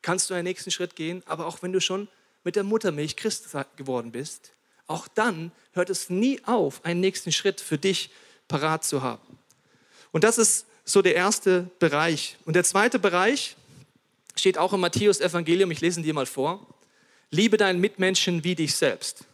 kannst 0.00 0.30
du 0.30 0.34
einen 0.34 0.44
nächsten 0.44 0.70
Schritt 0.70 0.96
gehen, 0.96 1.22
aber 1.26 1.44
auch 1.44 1.60
wenn 1.60 1.74
du 1.74 1.80
schon 1.82 2.08
mit 2.42 2.56
der 2.56 2.64
Muttermilch 2.64 3.16
Christ 3.16 3.48
geworden 3.76 4.12
bist, 4.12 4.53
auch 4.86 5.08
dann 5.08 5.52
hört 5.72 5.90
es 5.90 6.10
nie 6.10 6.40
auf, 6.44 6.84
einen 6.84 7.00
nächsten 7.00 7.32
Schritt 7.32 7.60
für 7.60 7.78
dich 7.78 8.10
parat 8.48 8.84
zu 8.84 9.02
haben. 9.02 9.38
Und 10.12 10.24
das 10.24 10.38
ist 10.38 10.66
so 10.84 11.02
der 11.02 11.14
erste 11.14 11.70
Bereich. 11.78 12.36
Und 12.44 12.54
der 12.54 12.64
zweite 12.64 12.98
Bereich 12.98 13.56
steht 14.36 14.58
auch 14.58 14.72
im 14.72 14.80
Matthäus 14.80 15.20
Evangelium, 15.20 15.70
ich 15.70 15.80
lese 15.80 16.00
ihn 16.00 16.04
dir 16.04 16.14
mal 16.14 16.26
vor. 16.26 16.66
Liebe 17.30 17.56
deinen 17.56 17.80
Mitmenschen 17.80 18.44
wie 18.44 18.54
dich 18.54 18.74
selbst. 18.74 19.24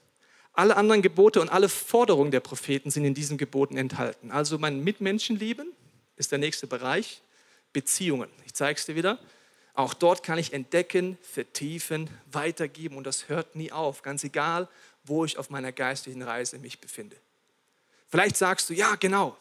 Alle 0.52 0.76
anderen 0.76 1.02
Gebote 1.02 1.40
und 1.40 1.49
alle 1.49 1.69
Forderungen 1.69 2.30
der 2.30 2.40
Propheten 2.40 2.90
sind 2.90 3.04
in 3.04 3.14
diesen 3.14 3.38
Geboten 3.38 3.76
enthalten. 3.76 4.30
Also 4.30 4.59
meinen 4.59 4.83
Mitmenschen 4.83 5.38
lieben 5.38 5.73
ist 6.16 6.33
der 6.33 6.38
nächste 6.38 6.66
Bereich. 6.66 7.23
Beziehungen. 7.73 8.28
Ich 8.47 8.54
zeige 8.54 8.78
es 8.78 8.87
dir 8.87 8.97
wieder. 8.97 9.19
Auch 9.75 9.95
dort 9.95 10.23
kann 10.23 10.38
ich 10.38 10.52
entdecken, 10.52 11.16
vertiefen, 11.23 12.11
weitergeben 12.30 12.97
und 12.97 13.07
das 13.07 13.28
hört 13.28 13.54
nie 13.54 13.71
auf. 13.71 14.02
Ganz 14.02 14.25
egal, 14.25 14.69
wo 15.04 15.25
ich 15.25 15.38
auf 15.38 15.50
meiner 15.50 15.73
geistlichen 15.73 16.23
Reise 16.23 16.59
mich 16.59 16.80
befinde. 16.80 17.16
Vielleicht 18.09 18.37
sagst 18.37 18.69
du, 18.71 18.75
ja, 18.75 18.97
genau, 18.97 19.37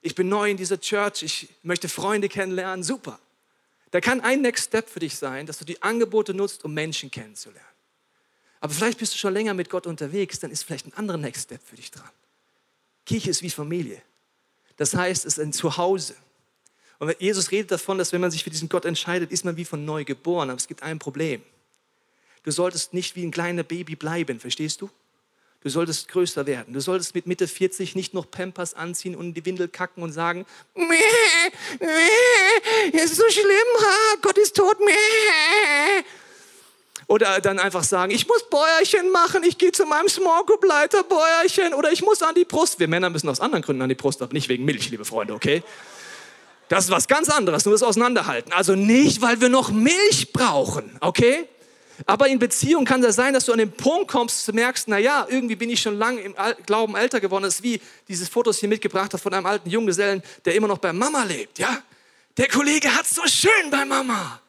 ich 0.00 0.14
bin 0.14 0.28
neu 0.28 0.50
in 0.50 0.56
dieser 0.56 0.80
Church, 0.80 1.22
ich 1.22 1.48
möchte 1.62 1.88
Freunde 1.88 2.28
kennenlernen, 2.28 2.82
super. 2.82 3.18
Da 3.90 4.00
kann 4.00 4.20
ein 4.20 4.42
Next 4.42 4.66
Step 4.66 4.88
für 4.88 5.00
dich 5.00 5.16
sein, 5.16 5.46
dass 5.46 5.58
du 5.58 5.64
die 5.64 5.82
Angebote 5.82 6.34
nutzt, 6.34 6.64
um 6.64 6.74
Menschen 6.74 7.10
kennenzulernen. 7.10 7.64
Aber 8.60 8.72
vielleicht 8.72 8.98
bist 8.98 9.14
du 9.14 9.18
schon 9.18 9.32
länger 9.32 9.54
mit 9.54 9.70
Gott 9.70 9.86
unterwegs, 9.86 10.40
dann 10.40 10.50
ist 10.50 10.64
vielleicht 10.64 10.86
ein 10.86 10.94
anderer 10.94 11.16
Next 11.16 11.44
Step 11.44 11.60
für 11.64 11.76
dich 11.76 11.90
dran. 11.90 12.10
Kirche 13.06 13.30
ist 13.30 13.42
wie 13.42 13.50
Familie. 13.50 14.02
Das 14.76 14.94
heißt, 14.94 15.24
es 15.24 15.38
ist 15.38 15.42
ein 15.42 15.52
Zuhause. 15.52 16.14
Und 16.98 17.14
Jesus 17.20 17.50
redet 17.50 17.70
davon, 17.70 17.98
dass 17.98 18.12
wenn 18.12 18.20
man 18.20 18.30
sich 18.30 18.44
für 18.44 18.50
diesen 18.50 18.68
Gott 18.68 18.84
entscheidet, 18.84 19.30
ist 19.30 19.44
man 19.44 19.56
wie 19.56 19.64
von 19.64 19.84
neu 19.84 20.04
geboren. 20.04 20.50
Aber 20.50 20.56
es 20.56 20.66
gibt 20.66 20.82
ein 20.82 20.98
Problem. 20.98 21.42
Du 22.44 22.50
solltest 22.50 22.94
nicht 22.94 23.16
wie 23.16 23.24
ein 23.24 23.30
kleiner 23.30 23.62
Baby 23.62 23.96
bleiben, 23.96 24.40
verstehst 24.40 24.80
du? 24.80 24.90
Du 25.60 25.68
solltest 25.70 26.08
größer 26.08 26.46
werden. 26.46 26.72
Du 26.72 26.80
solltest 26.80 27.16
mit 27.16 27.26
Mitte 27.26 27.48
40 27.48 27.96
nicht 27.96 28.14
noch 28.14 28.30
Pampers 28.30 28.74
anziehen 28.74 29.16
und 29.16 29.26
in 29.26 29.34
die 29.34 29.44
Windel 29.44 29.66
kacken 29.66 30.04
und 30.04 30.12
sagen, 30.12 30.46
meh, 30.76 30.84
meh, 31.80 32.96
ist 32.96 33.16
so 33.16 33.28
schlimm, 33.28 33.46
Gott 34.22 34.38
ist 34.38 34.54
tot, 34.54 34.78
meh. 34.78 36.04
Oder 37.08 37.40
dann 37.40 37.58
einfach 37.58 37.82
sagen, 37.82 38.12
ich 38.12 38.28
muss 38.28 38.48
Bäuerchen 38.50 39.10
machen, 39.10 39.42
ich 39.42 39.58
gehe 39.58 39.72
zu 39.72 39.84
meinem 39.84 40.08
Small 40.08 40.44
Group 40.44 40.62
Leiter 40.62 41.02
Bäuerchen 41.02 41.74
oder 41.74 41.90
ich 41.90 42.02
muss 42.02 42.22
an 42.22 42.34
die 42.34 42.44
Brust. 42.44 42.78
Wir 42.78 42.86
Männer 42.86 43.10
müssen 43.10 43.28
aus 43.28 43.40
anderen 43.40 43.62
Gründen 43.62 43.82
an 43.82 43.88
die 43.88 43.94
Brust, 43.94 44.22
aber 44.22 44.32
nicht 44.32 44.48
wegen 44.48 44.64
Milch, 44.64 44.90
liebe 44.90 45.04
Freunde, 45.04 45.34
okay? 45.34 45.64
Das 46.68 46.84
ist 46.84 46.90
was 46.90 47.08
ganz 47.08 47.30
anderes, 47.30 47.64
nur 47.64 47.72
das 47.72 47.82
Auseinanderhalten. 47.82 48.52
Also 48.52 48.76
nicht, 48.76 49.22
weil 49.22 49.40
wir 49.40 49.48
noch 49.48 49.70
Milch 49.70 50.32
brauchen, 50.32 50.98
okay? 51.00 51.48
Aber 52.06 52.28
in 52.28 52.38
Beziehung 52.38 52.84
kann 52.84 53.02
das 53.02 53.16
sein, 53.16 53.34
dass 53.34 53.44
du 53.44 53.52
an 53.52 53.58
den 53.58 53.72
Punkt 53.72 54.08
kommst, 54.08 54.46
du 54.46 54.52
merkst, 54.52 54.88
na 54.88 54.98
ja, 54.98 55.26
irgendwie 55.28 55.56
bin 55.56 55.68
ich 55.70 55.80
schon 55.80 55.98
lange 55.98 56.20
im 56.20 56.34
Glauben 56.64 56.96
älter 56.96 57.20
geworden. 57.20 57.44
Das 57.44 57.56
ist 57.56 57.62
wie 57.62 57.80
dieses 58.06 58.28
Fotos 58.28 58.58
hier 58.58 58.68
mitgebracht 58.68 59.12
hat 59.12 59.20
von 59.20 59.34
einem 59.34 59.46
alten 59.46 59.68
Junggesellen, 59.68 60.22
der 60.44 60.54
immer 60.54 60.68
noch 60.68 60.78
bei 60.78 60.92
Mama 60.92 61.24
lebt, 61.24 61.58
ja? 61.58 61.82
Der 62.36 62.48
Kollege 62.48 62.94
hat 62.94 63.06
so 63.06 63.26
schön 63.26 63.70
bei 63.70 63.84
Mama. 63.84 64.40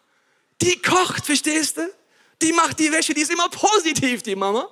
Die 0.62 0.80
kocht, 0.80 1.26
verstehst 1.26 1.78
du? 1.78 1.90
Die 2.42 2.54
macht 2.54 2.78
die 2.80 2.92
Wäsche, 2.92 3.14
die 3.14 3.22
ist 3.22 3.32
immer 3.32 3.50
positiv, 3.50 4.22
die 4.22 4.36
Mama. 4.36 4.70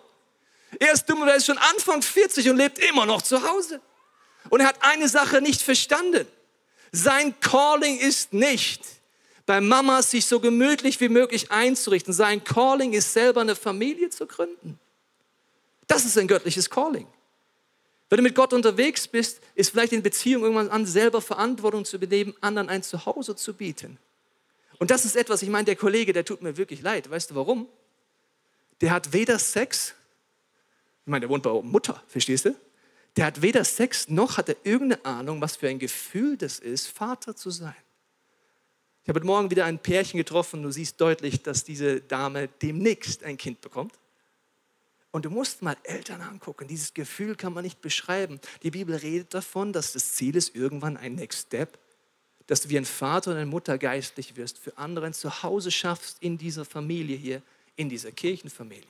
Er 0.79 0.93
ist 0.93 1.05
dumm 1.09 1.27
er 1.27 1.35
ist 1.35 1.45
schon 1.45 1.57
Anfang 1.57 2.01
40 2.01 2.49
und 2.49 2.57
lebt 2.57 2.79
immer 2.79 3.05
noch 3.05 3.21
zu 3.21 3.41
Hause. 3.41 3.81
Und 4.49 4.59
er 4.59 4.67
hat 4.67 4.77
eine 4.81 5.09
Sache 5.09 5.41
nicht 5.41 5.61
verstanden. 5.61 6.27
Sein 6.91 7.37
Calling 7.39 7.97
ist 7.97 8.33
nicht, 8.33 8.81
bei 9.47 9.61
Mamas 9.61 10.11
sich 10.11 10.25
so 10.25 10.41
gemütlich 10.41 10.99
wie 10.99 11.07
möglich 11.07 11.51
einzurichten. 11.51 12.13
Sein 12.13 12.43
Calling 12.43 12.91
ist 12.91 13.13
selber 13.13 13.41
eine 13.41 13.55
Familie 13.55 14.09
zu 14.09 14.27
gründen. 14.27 14.77
Das 15.87 16.03
ist 16.03 16.17
ein 16.17 16.27
göttliches 16.27 16.69
Calling. 16.69 17.07
Wenn 18.09 18.17
du 18.17 18.23
mit 18.23 18.35
Gott 18.35 18.51
unterwegs 18.51 19.07
bist, 19.07 19.39
ist 19.55 19.71
vielleicht 19.71 19.93
in 19.93 20.03
Beziehung 20.03 20.43
irgendwann 20.43 20.69
an, 20.69 20.85
selber 20.85 21.21
Verantwortung 21.21 21.85
zu 21.85 21.95
übernehmen, 21.95 22.35
anderen 22.41 22.67
ein 22.67 22.83
Zuhause 22.83 23.37
zu 23.37 23.53
bieten. 23.53 23.97
Und 24.79 24.91
das 24.91 25.05
ist 25.05 25.15
etwas, 25.15 25.41
ich 25.41 25.49
meine, 25.49 25.63
der 25.63 25.77
Kollege, 25.77 26.11
der 26.11 26.25
tut 26.25 26.41
mir 26.41 26.57
wirklich 26.57 26.81
leid. 26.81 27.09
Weißt 27.09 27.31
du 27.31 27.35
warum? 27.35 27.67
Der 28.81 28.91
hat 28.91 29.13
weder 29.13 29.39
Sex, 29.39 29.93
ich 31.05 31.09
meine, 31.09 31.21
der 31.21 31.29
wohnt 31.29 31.43
bei 31.43 31.61
Mutter, 31.61 32.03
verstehst 32.07 32.45
du? 32.45 32.55
Der 33.15 33.25
hat 33.25 33.41
weder 33.41 33.63
Sex 33.63 34.09
noch 34.09 34.37
hat 34.37 34.49
er 34.49 34.57
irgendeine 34.63 35.05
Ahnung, 35.05 35.39
was 35.39 35.55
für 35.55 35.69
ein 35.69 35.79
Gefühl 35.79 36.35
das 36.35 36.59
ist, 36.59 36.87
Vater 36.87 37.33
zu 37.33 37.49
sein. 37.49 37.75
Ich 39.07 39.09
habe 39.09 39.21
heute 39.21 39.27
Morgen 39.27 39.51
wieder 39.51 39.63
ein 39.63 39.79
Pärchen 39.79 40.17
getroffen. 40.17 40.63
Du 40.63 40.69
siehst 40.69 40.99
deutlich, 40.99 41.41
dass 41.41 41.63
diese 41.63 42.01
Dame 42.01 42.49
demnächst 42.61 43.23
ein 43.23 43.37
Kind 43.37 43.61
bekommt. 43.61 43.93
Und 45.11 45.23
du 45.23 45.29
musst 45.29 45.61
mal 45.61 45.77
Eltern 45.83 46.19
angucken. 46.19 46.67
Dieses 46.67 46.93
Gefühl 46.93 47.37
kann 47.37 47.53
man 47.53 47.63
nicht 47.63 47.79
beschreiben. 47.79 48.41
Die 48.63 48.71
Bibel 48.71 48.93
redet 48.97 49.33
davon, 49.33 49.71
dass 49.71 49.93
das 49.93 50.15
Ziel 50.15 50.35
ist, 50.35 50.57
irgendwann 50.57 50.97
ein 50.97 51.15
Next 51.15 51.47
Step 51.47 51.79
dass 52.47 52.61
du 52.61 52.69
wie 52.69 52.77
ein 52.77 52.85
Vater 52.85 53.31
und 53.31 53.37
eine 53.37 53.45
Mutter 53.45 53.77
geistlich 53.77 54.35
wirst, 54.35 54.57
für 54.57 54.77
andere 54.77 55.05
ein 55.05 55.13
Zuhause 55.13 55.69
schaffst 55.69 56.17
in 56.21 56.37
dieser 56.37 56.65
Familie 56.65 57.15
hier, 57.17 57.41
in 57.75 57.89
dieser 57.89 58.11
Kirchenfamilie. 58.11 58.83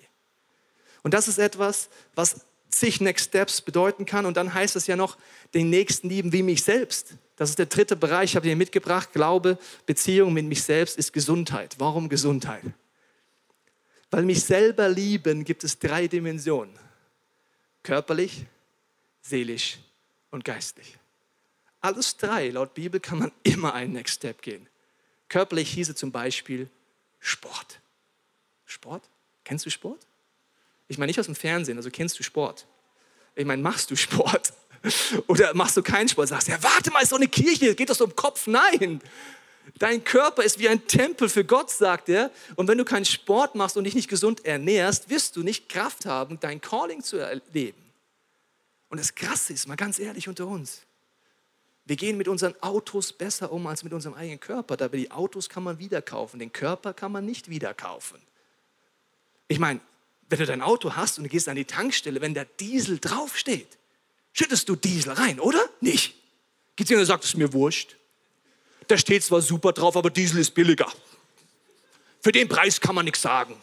Und 1.04 1.14
das 1.14 1.28
ist 1.28 1.40
etwas, 1.40 1.90
was 2.16 2.46
zig 2.80 3.02
Next 3.02 3.28
Steps 3.28 3.62
bedeuten 3.62 4.06
kann. 4.06 4.26
Und 4.26 4.38
dann 4.38 4.54
heißt 4.54 4.76
es 4.76 4.88
ja 4.88 4.96
noch, 4.96 5.18
den 5.54 5.70
Nächsten 5.70 6.10
lieben 6.10 6.32
wie 6.34 6.44
mich 6.44 6.64
selbst. 6.64 7.16
Das 7.36 7.50
ist 7.50 7.60
der 7.60 7.68
dritte 7.68 7.96
Bereich, 7.96 8.36
habe 8.36 8.48
ich 8.48 8.52
dir 8.52 8.58
mitgebracht. 8.58 9.14
Glaube, 9.14 9.58
Beziehung 9.86 10.34
mit 10.34 10.46
mich 10.46 10.64
selbst 10.64 10.98
ist 10.98 11.14
Gesundheit. 11.14 11.76
Warum 11.78 12.10
Gesundheit? 12.10 12.64
Weil 14.10 14.24
mich 14.24 14.44
selber 14.44 14.90
lieben 14.90 15.44
gibt 15.44 15.64
es 15.64 15.78
drei 15.78 16.08
Dimensionen. 16.08 16.74
Körperlich, 17.84 18.46
seelisch 19.22 19.78
und 20.32 20.46
geistlich. 20.46 20.98
Alles 21.82 22.18
drei, 22.18 22.50
laut 22.50 22.74
Bibel, 22.74 23.00
kann 23.00 23.20
man 23.20 23.32
immer 23.44 23.74
einen 23.74 23.94
Next 23.94 24.16
Step 24.16 24.42
gehen. 24.42 24.68
Körperlich 25.30 25.72
hieße 25.72 25.94
zum 25.94 26.12
Beispiel 26.12 26.70
Sport. 27.20 27.80
Sport? 28.66 29.04
Kennst 29.44 29.66
du 29.66 29.70
Sport? 29.70 30.07
Ich 30.88 30.98
meine 30.98 31.10
nicht 31.10 31.20
aus 31.20 31.26
dem 31.26 31.36
Fernsehen, 31.36 31.78
also 31.78 31.90
kennst 31.90 32.18
du 32.20 32.24
Sport? 32.24 32.66
Ich 33.36 33.46
meine, 33.46 33.62
machst 33.62 33.92
du 33.92 33.96
Sport? 33.96 34.54
Oder 35.28 35.54
machst 35.54 35.78
du 35.78 35.84
keinen 35.84 36.08
Sport? 36.08 36.30
Sagst, 36.30 36.48
ja, 36.48 36.62
warte 36.62 36.92
mal, 36.92 37.02
ist 37.02 37.12
doch 37.12 37.18
eine 37.18 37.28
Kirche, 37.28 37.76
geht 37.76 37.90
das 37.90 38.02
um 38.02 38.10
den 38.10 38.16
Kopf? 38.16 38.48
Nein. 38.48 39.02
Dein 39.78 40.04
Körper 40.04 40.44
ist 40.44 40.60
wie 40.60 40.70
ein 40.70 40.88
Tempel 40.88 41.30
für 41.30 41.44
Gott, 41.44 41.70
sagt 41.70 42.10
er. 42.10 42.32
Und 42.56 42.68
wenn 42.68 42.78
du 42.78 42.86
keinen 42.86 43.06
Sport 43.06 43.56
machst 43.56 43.78
und 43.78 43.84
dich 43.84 43.96
nicht 43.96 44.08
gesund 44.08 44.46
ernährst, 44.46 45.10
wirst 45.10 45.36
du 45.36 45.44
nicht 45.44 45.70
Kraft 45.70 46.06
haben, 46.06 46.40
dein 46.40 46.62
Calling 46.62 47.04
zu 47.04 47.18
erleben. 47.18 47.84
Und 48.90 49.00
das 49.00 49.14
Krasse 49.14 49.54
ist, 49.54 49.68
mal 49.68 49.76
ganz 49.76 50.00
ehrlich 50.00 50.30
unter 50.30 50.48
uns, 50.48 50.82
wir 51.86 51.96
gehen 51.96 52.18
mit 52.18 52.28
unseren 52.28 52.54
Autos 52.62 53.14
besser 53.14 53.52
um 53.52 53.66
als 53.68 53.84
mit 53.84 53.94
unserem 53.94 54.16
eigenen 54.16 54.40
Körper. 54.40 54.76
Dabei 54.76 54.98
die 54.98 55.12
Autos 55.12 55.48
kann 55.48 55.64
man 55.64 55.80
wieder 55.80 56.02
kaufen, 56.02 56.40
den 56.40 56.52
Körper 56.52 56.94
kann 56.94 57.12
man 57.12 57.26
nicht 57.26 57.50
wieder 57.50 57.74
kaufen. 57.74 58.22
Ich 59.48 59.60
meine, 59.60 59.80
wenn 60.30 60.40
du 60.40 60.46
dein 60.46 60.62
Auto 60.62 60.96
hast 60.96 61.18
und 61.18 61.26
du 61.26 61.30
gehst 61.30 61.48
an 61.48 61.56
die 61.56 61.66
Tankstelle, 61.66 62.22
wenn 62.22 62.34
der 62.34 62.46
Diesel 62.46 63.00
draufsteht, 63.00 63.78
schüttest 64.34 64.68
du 64.70 64.76
Diesel 64.76 65.14
rein, 65.14 65.40
oder? 65.40 65.70
Nicht. 65.82 66.16
Geht 66.76 66.90
jemand 66.90 67.04
und 67.04 67.08
sagt, 67.08 67.24
es 67.24 67.36
mir 67.36 67.54
wurscht. 67.54 67.96
Da 68.88 68.98
steht 68.98 69.24
zwar 69.24 69.42
super 69.42 69.74
drauf, 69.74 69.98
aber 69.98 70.10
Diesel 70.10 70.40
ist 70.40 70.52
billiger. 70.52 70.92
Für 72.22 72.32
den 72.32 72.48
Preis 72.48 72.80
kann 72.80 72.96
man 72.96 73.06
nichts 73.06 73.22
sagen. 73.22 73.56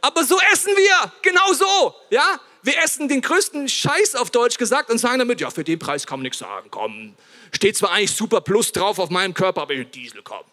Aber 0.00 0.22
so 0.22 0.38
essen 0.52 0.72
wir, 0.76 1.12
genau 1.22 1.52
so, 1.52 1.94
ja? 2.10 2.40
Wir 2.62 2.78
essen 2.82 3.08
den 3.08 3.20
größten 3.20 3.68
Scheiß 3.68 4.14
auf 4.14 4.30
Deutsch 4.30 4.56
gesagt 4.56 4.90
und 4.90 4.98
sagen 4.98 5.18
damit, 5.18 5.40
ja, 5.40 5.50
für 5.50 5.64
den 5.64 5.78
Preis 5.78 6.06
kann 6.06 6.18
man 6.18 6.24
nichts 6.24 6.38
sagen, 6.38 6.68
komm. 6.70 7.14
Steht 7.52 7.76
zwar 7.76 7.92
eigentlich 7.92 8.14
super 8.14 8.40
plus 8.40 8.72
drauf 8.72 8.98
auf 8.98 9.10
meinem 9.10 9.34
Körper, 9.34 9.62
aber 9.62 9.74
Diesel, 9.74 10.22
komm. 10.22 10.44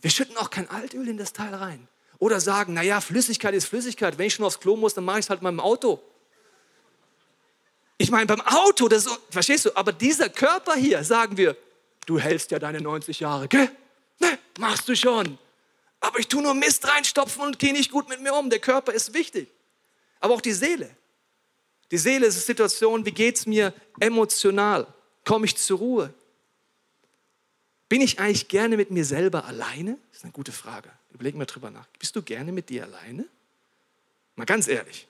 Wir 0.00 0.10
schütten 0.10 0.36
auch 0.36 0.50
kein 0.50 0.68
Altöl 0.68 1.08
in 1.08 1.18
das 1.18 1.32
Teil 1.32 1.54
rein. 1.54 1.88
Oder 2.20 2.38
sagen, 2.38 2.74
naja, 2.74 3.00
Flüssigkeit 3.00 3.54
ist 3.54 3.66
Flüssigkeit. 3.66 4.16
Wenn 4.18 4.26
ich 4.26 4.34
schon 4.34 4.44
aufs 4.44 4.60
Klo 4.60 4.76
muss, 4.76 4.94
dann 4.94 5.04
mache 5.04 5.18
ich 5.18 5.24
es 5.24 5.30
halt 5.30 5.40
mit 5.40 5.44
meinem 5.44 5.60
Auto. 5.60 6.00
Ich 7.96 8.10
meine, 8.10 8.26
beim 8.26 8.42
Auto, 8.42 8.88
das 8.88 9.06
ist, 9.06 9.18
verstehst 9.30 9.64
du, 9.64 9.74
aber 9.74 9.92
dieser 9.92 10.28
Körper 10.28 10.74
hier, 10.74 11.02
sagen 11.02 11.36
wir, 11.38 11.56
du 12.06 12.18
hältst 12.18 12.50
ja 12.50 12.58
deine 12.58 12.80
90 12.80 13.20
Jahre, 13.20 13.48
gell? 13.48 13.70
Ne, 14.18 14.38
machst 14.58 14.86
du 14.86 14.94
schon. 14.94 15.38
Aber 15.98 16.18
ich 16.18 16.28
tue 16.28 16.42
nur 16.42 16.52
Mist 16.54 16.86
reinstopfen 16.86 17.42
und 17.42 17.58
gehe 17.58 17.72
nicht 17.72 17.90
gut 17.90 18.08
mit 18.10 18.20
mir 18.20 18.34
um. 18.34 18.50
Der 18.50 18.58
Körper 18.58 18.92
ist 18.92 19.14
wichtig. 19.14 19.48
Aber 20.20 20.34
auch 20.34 20.40
die 20.42 20.52
Seele. 20.52 20.94
Die 21.90 21.98
Seele 21.98 22.26
ist 22.26 22.34
eine 22.34 22.42
Situation, 22.42 23.06
wie 23.06 23.12
geht 23.12 23.36
es 23.36 23.46
mir 23.46 23.72
emotional? 23.98 24.86
Komme 25.24 25.46
ich 25.46 25.56
zur 25.56 25.78
Ruhe? 25.78 26.14
Bin 27.88 28.02
ich 28.02 28.20
eigentlich 28.20 28.48
gerne 28.48 28.76
mit 28.76 28.90
mir 28.90 29.06
selber 29.06 29.46
alleine? 29.46 29.98
Das 30.10 30.18
ist 30.18 30.24
eine 30.24 30.32
gute 30.32 30.52
Frage. 30.52 30.90
Überleg 31.12 31.34
mal 31.34 31.46
drüber 31.46 31.70
nach. 31.70 31.86
Bist 31.98 32.14
du 32.16 32.22
gerne 32.22 32.52
mit 32.52 32.68
dir 32.68 32.84
alleine? 32.84 33.26
Mal 34.36 34.44
ganz 34.44 34.68
ehrlich. 34.68 35.06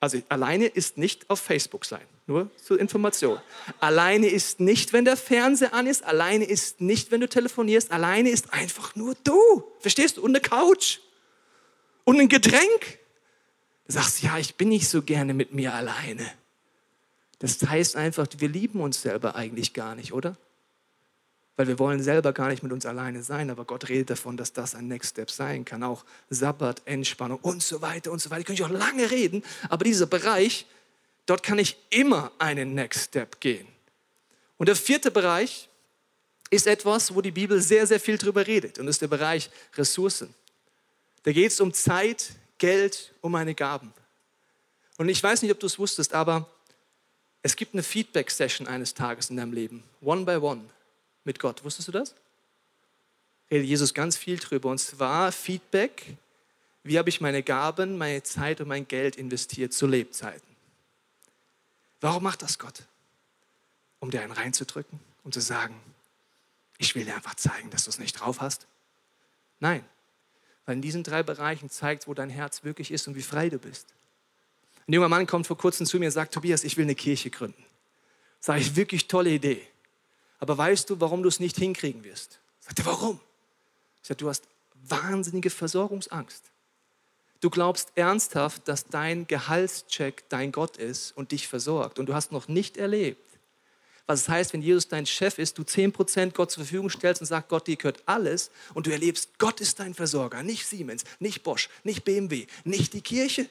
Also 0.00 0.18
alleine 0.30 0.66
ist 0.66 0.96
nicht 0.96 1.28
auf 1.28 1.40
Facebook 1.40 1.84
sein, 1.84 2.06
nur 2.26 2.50
zur 2.56 2.80
Information. 2.80 3.38
Alleine 3.80 4.28
ist 4.28 4.58
nicht, 4.58 4.94
wenn 4.94 5.04
der 5.04 5.18
Fernseher 5.18 5.74
an 5.74 5.86
ist, 5.86 6.04
alleine 6.04 6.46
ist 6.46 6.80
nicht, 6.80 7.10
wenn 7.10 7.20
du 7.20 7.28
telefonierst, 7.28 7.92
alleine 7.92 8.30
ist 8.30 8.52
einfach 8.54 8.96
nur 8.96 9.14
du. 9.24 9.62
Verstehst 9.80 10.16
du? 10.16 10.22
Und 10.22 10.30
eine 10.30 10.40
Couch 10.40 11.00
und 12.04 12.18
ein 12.18 12.28
Getränk 12.28 12.98
sagst, 13.88 14.22
ja, 14.22 14.38
ich 14.38 14.54
bin 14.54 14.70
nicht 14.70 14.88
so 14.88 15.02
gerne 15.02 15.34
mit 15.34 15.52
mir 15.52 15.74
alleine. 15.74 16.30
Das 17.40 17.60
heißt 17.62 17.96
einfach, 17.96 18.26
wir 18.38 18.48
lieben 18.48 18.80
uns 18.80 19.02
selber 19.02 19.34
eigentlich 19.34 19.74
gar 19.74 19.94
nicht, 19.94 20.12
oder? 20.14 20.36
Weil 21.60 21.68
wir 21.68 21.78
wollen 21.78 22.02
selber 22.02 22.32
gar 22.32 22.48
nicht 22.48 22.62
mit 22.62 22.72
uns 22.72 22.86
alleine 22.86 23.22
sein, 23.22 23.50
aber 23.50 23.66
Gott 23.66 23.90
redet 23.90 24.08
davon, 24.08 24.38
dass 24.38 24.54
das 24.54 24.74
ein 24.74 24.88
Next 24.88 25.10
Step 25.10 25.30
sein 25.30 25.66
kann. 25.66 25.82
Auch 25.82 26.06
Sabbat, 26.30 26.80
Entspannung 26.86 27.38
und 27.42 27.62
so 27.62 27.82
weiter 27.82 28.12
und 28.12 28.18
so 28.18 28.30
weiter. 28.30 28.40
Da 28.40 28.46
könnte 28.46 28.62
ich 28.62 28.66
auch 28.66 28.72
lange 28.72 29.10
reden, 29.10 29.42
aber 29.68 29.84
dieser 29.84 30.06
Bereich, 30.06 30.64
dort 31.26 31.42
kann 31.42 31.58
ich 31.58 31.76
immer 31.90 32.32
einen 32.38 32.72
Next 32.72 33.08
Step 33.08 33.40
gehen. 33.40 33.68
Und 34.56 34.70
der 34.70 34.74
vierte 34.74 35.10
Bereich 35.10 35.68
ist 36.48 36.66
etwas, 36.66 37.14
wo 37.14 37.20
die 37.20 37.30
Bibel 37.30 37.60
sehr, 37.60 37.86
sehr 37.86 38.00
viel 38.00 38.16
drüber 38.16 38.46
redet. 38.46 38.78
Und 38.78 38.86
das 38.86 38.94
ist 38.94 39.02
der 39.02 39.08
Bereich 39.08 39.50
Ressourcen. 39.76 40.34
Da 41.24 41.32
geht 41.32 41.52
es 41.52 41.60
um 41.60 41.74
Zeit, 41.74 42.30
Geld 42.56 43.12
um 43.20 43.32
meine 43.32 43.54
Gaben. 43.54 43.92
Und 44.96 45.10
ich 45.10 45.22
weiß 45.22 45.42
nicht, 45.42 45.52
ob 45.52 45.60
du 45.60 45.66
es 45.66 45.78
wusstest, 45.78 46.14
aber 46.14 46.48
es 47.42 47.54
gibt 47.54 47.74
eine 47.74 47.82
Feedback-Session 47.82 48.66
eines 48.66 48.94
Tages 48.94 49.28
in 49.28 49.36
deinem 49.36 49.52
Leben, 49.52 49.82
one 50.00 50.24
by 50.24 50.36
one, 50.36 50.62
mit 51.24 51.38
Gott. 51.38 51.64
Wusstest 51.64 51.88
du 51.88 51.92
das? 51.92 52.14
Redet 53.50 53.66
Jesus 53.66 53.94
ganz 53.94 54.16
viel 54.16 54.38
drüber. 54.38 54.70
Und 54.70 54.78
zwar 54.78 55.32
Feedback, 55.32 56.16
wie 56.82 56.98
habe 56.98 57.08
ich 57.08 57.20
meine 57.20 57.42
Gaben, 57.42 57.98
meine 57.98 58.22
Zeit 58.22 58.60
und 58.60 58.68
mein 58.68 58.86
Geld 58.86 59.16
investiert 59.16 59.72
zu 59.72 59.86
Lebzeiten. 59.86 60.48
Warum 62.00 62.22
macht 62.22 62.42
das 62.42 62.58
Gott? 62.58 62.84
um 64.00 64.10
dir 64.10 64.22
einen 64.22 64.32
reinzudrücken, 64.32 64.98
um 65.22 65.30
zu 65.30 65.40
sagen, 65.40 65.78
ich 66.78 66.94
will 66.94 67.04
dir 67.04 67.14
einfach 67.14 67.34
zeigen, 67.34 67.70
dass 67.70 67.84
du 67.84 67.90
es 67.90 67.98
nicht 67.98 68.18
drauf 68.18 68.40
hast? 68.40 68.66
Nein, 69.60 69.84
weil 70.64 70.76
in 70.76 70.82
diesen 70.82 71.04
drei 71.04 71.22
Bereichen 71.22 71.70
zeigt, 71.70 72.08
wo 72.08 72.14
dein 72.14 72.30
Herz 72.30 72.64
wirklich 72.64 72.90
ist 72.90 73.06
und 73.06 73.14
wie 73.14 73.22
frei 73.22 73.50
du 73.50 73.58
bist. 73.58 73.86
Ein 74.88 74.94
junger 74.94 75.10
Mann 75.10 75.26
kommt 75.26 75.46
vor 75.46 75.58
kurzem 75.58 75.86
zu 75.86 75.98
mir 75.98 76.06
und 76.06 76.12
sagt, 76.12 76.34
Tobias, 76.34 76.64
ich 76.64 76.76
will 76.76 76.84
eine 76.84 76.94
Kirche 76.94 77.30
gründen. 77.30 77.62
Sage 78.40 78.60
ich, 78.60 78.74
wirklich 78.74 79.06
tolle 79.06 79.30
Idee. 79.30 79.62
Aber 80.40 80.58
weißt 80.58 80.90
du, 80.90 81.00
warum 81.00 81.22
du 81.22 81.28
es 81.28 81.38
nicht 81.38 81.56
hinkriegen 81.56 82.02
wirst? 82.02 82.40
Sagt 82.60 82.80
er, 82.80 82.86
warum? 82.86 83.20
Ich 84.02 84.08
sage, 84.08 84.18
du 84.18 84.28
hast 84.28 84.44
wahnsinnige 84.88 85.50
Versorgungsangst. 85.50 86.42
Du 87.40 87.48
glaubst 87.48 87.92
ernsthaft, 87.94 88.66
dass 88.68 88.86
dein 88.86 89.26
Gehaltscheck 89.26 90.24
dein 90.28 90.52
Gott 90.52 90.76
ist 90.76 91.12
und 91.12 91.32
dich 91.32 91.48
versorgt. 91.48 91.98
Und 91.98 92.06
du 92.06 92.14
hast 92.14 92.32
noch 92.32 92.48
nicht 92.48 92.76
erlebt, 92.76 93.30
was 94.06 94.22
es 94.22 94.28
heißt, 94.28 94.52
wenn 94.52 94.62
Jesus 94.62 94.88
dein 94.88 95.06
Chef 95.06 95.38
ist, 95.38 95.56
du 95.56 95.62
10% 95.62 96.32
Gott 96.32 96.50
zur 96.50 96.64
Verfügung 96.64 96.90
stellst 96.90 97.20
und 97.20 97.28
sagst, 97.28 97.48
Gott, 97.48 97.68
dir 97.68 97.76
gehört 97.76 98.02
alles 98.06 98.50
und 98.74 98.86
du 98.86 98.90
erlebst, 98.90 99.38
Gott 99.38 99.60
ist 99.60 99.78
dein 99.78 99.94
Versorger, 99.94 100.42
nicht 100.42 100.66
Siemens, 100.66 101.04
nicht 101.20 101.44
Bosch, 101.44 101.68
nicht 101.84 102.04
BMW, 102.04 102.46
nicht 102.64 102.92
die 102.92 103.02
Kirche. 103.02 103.48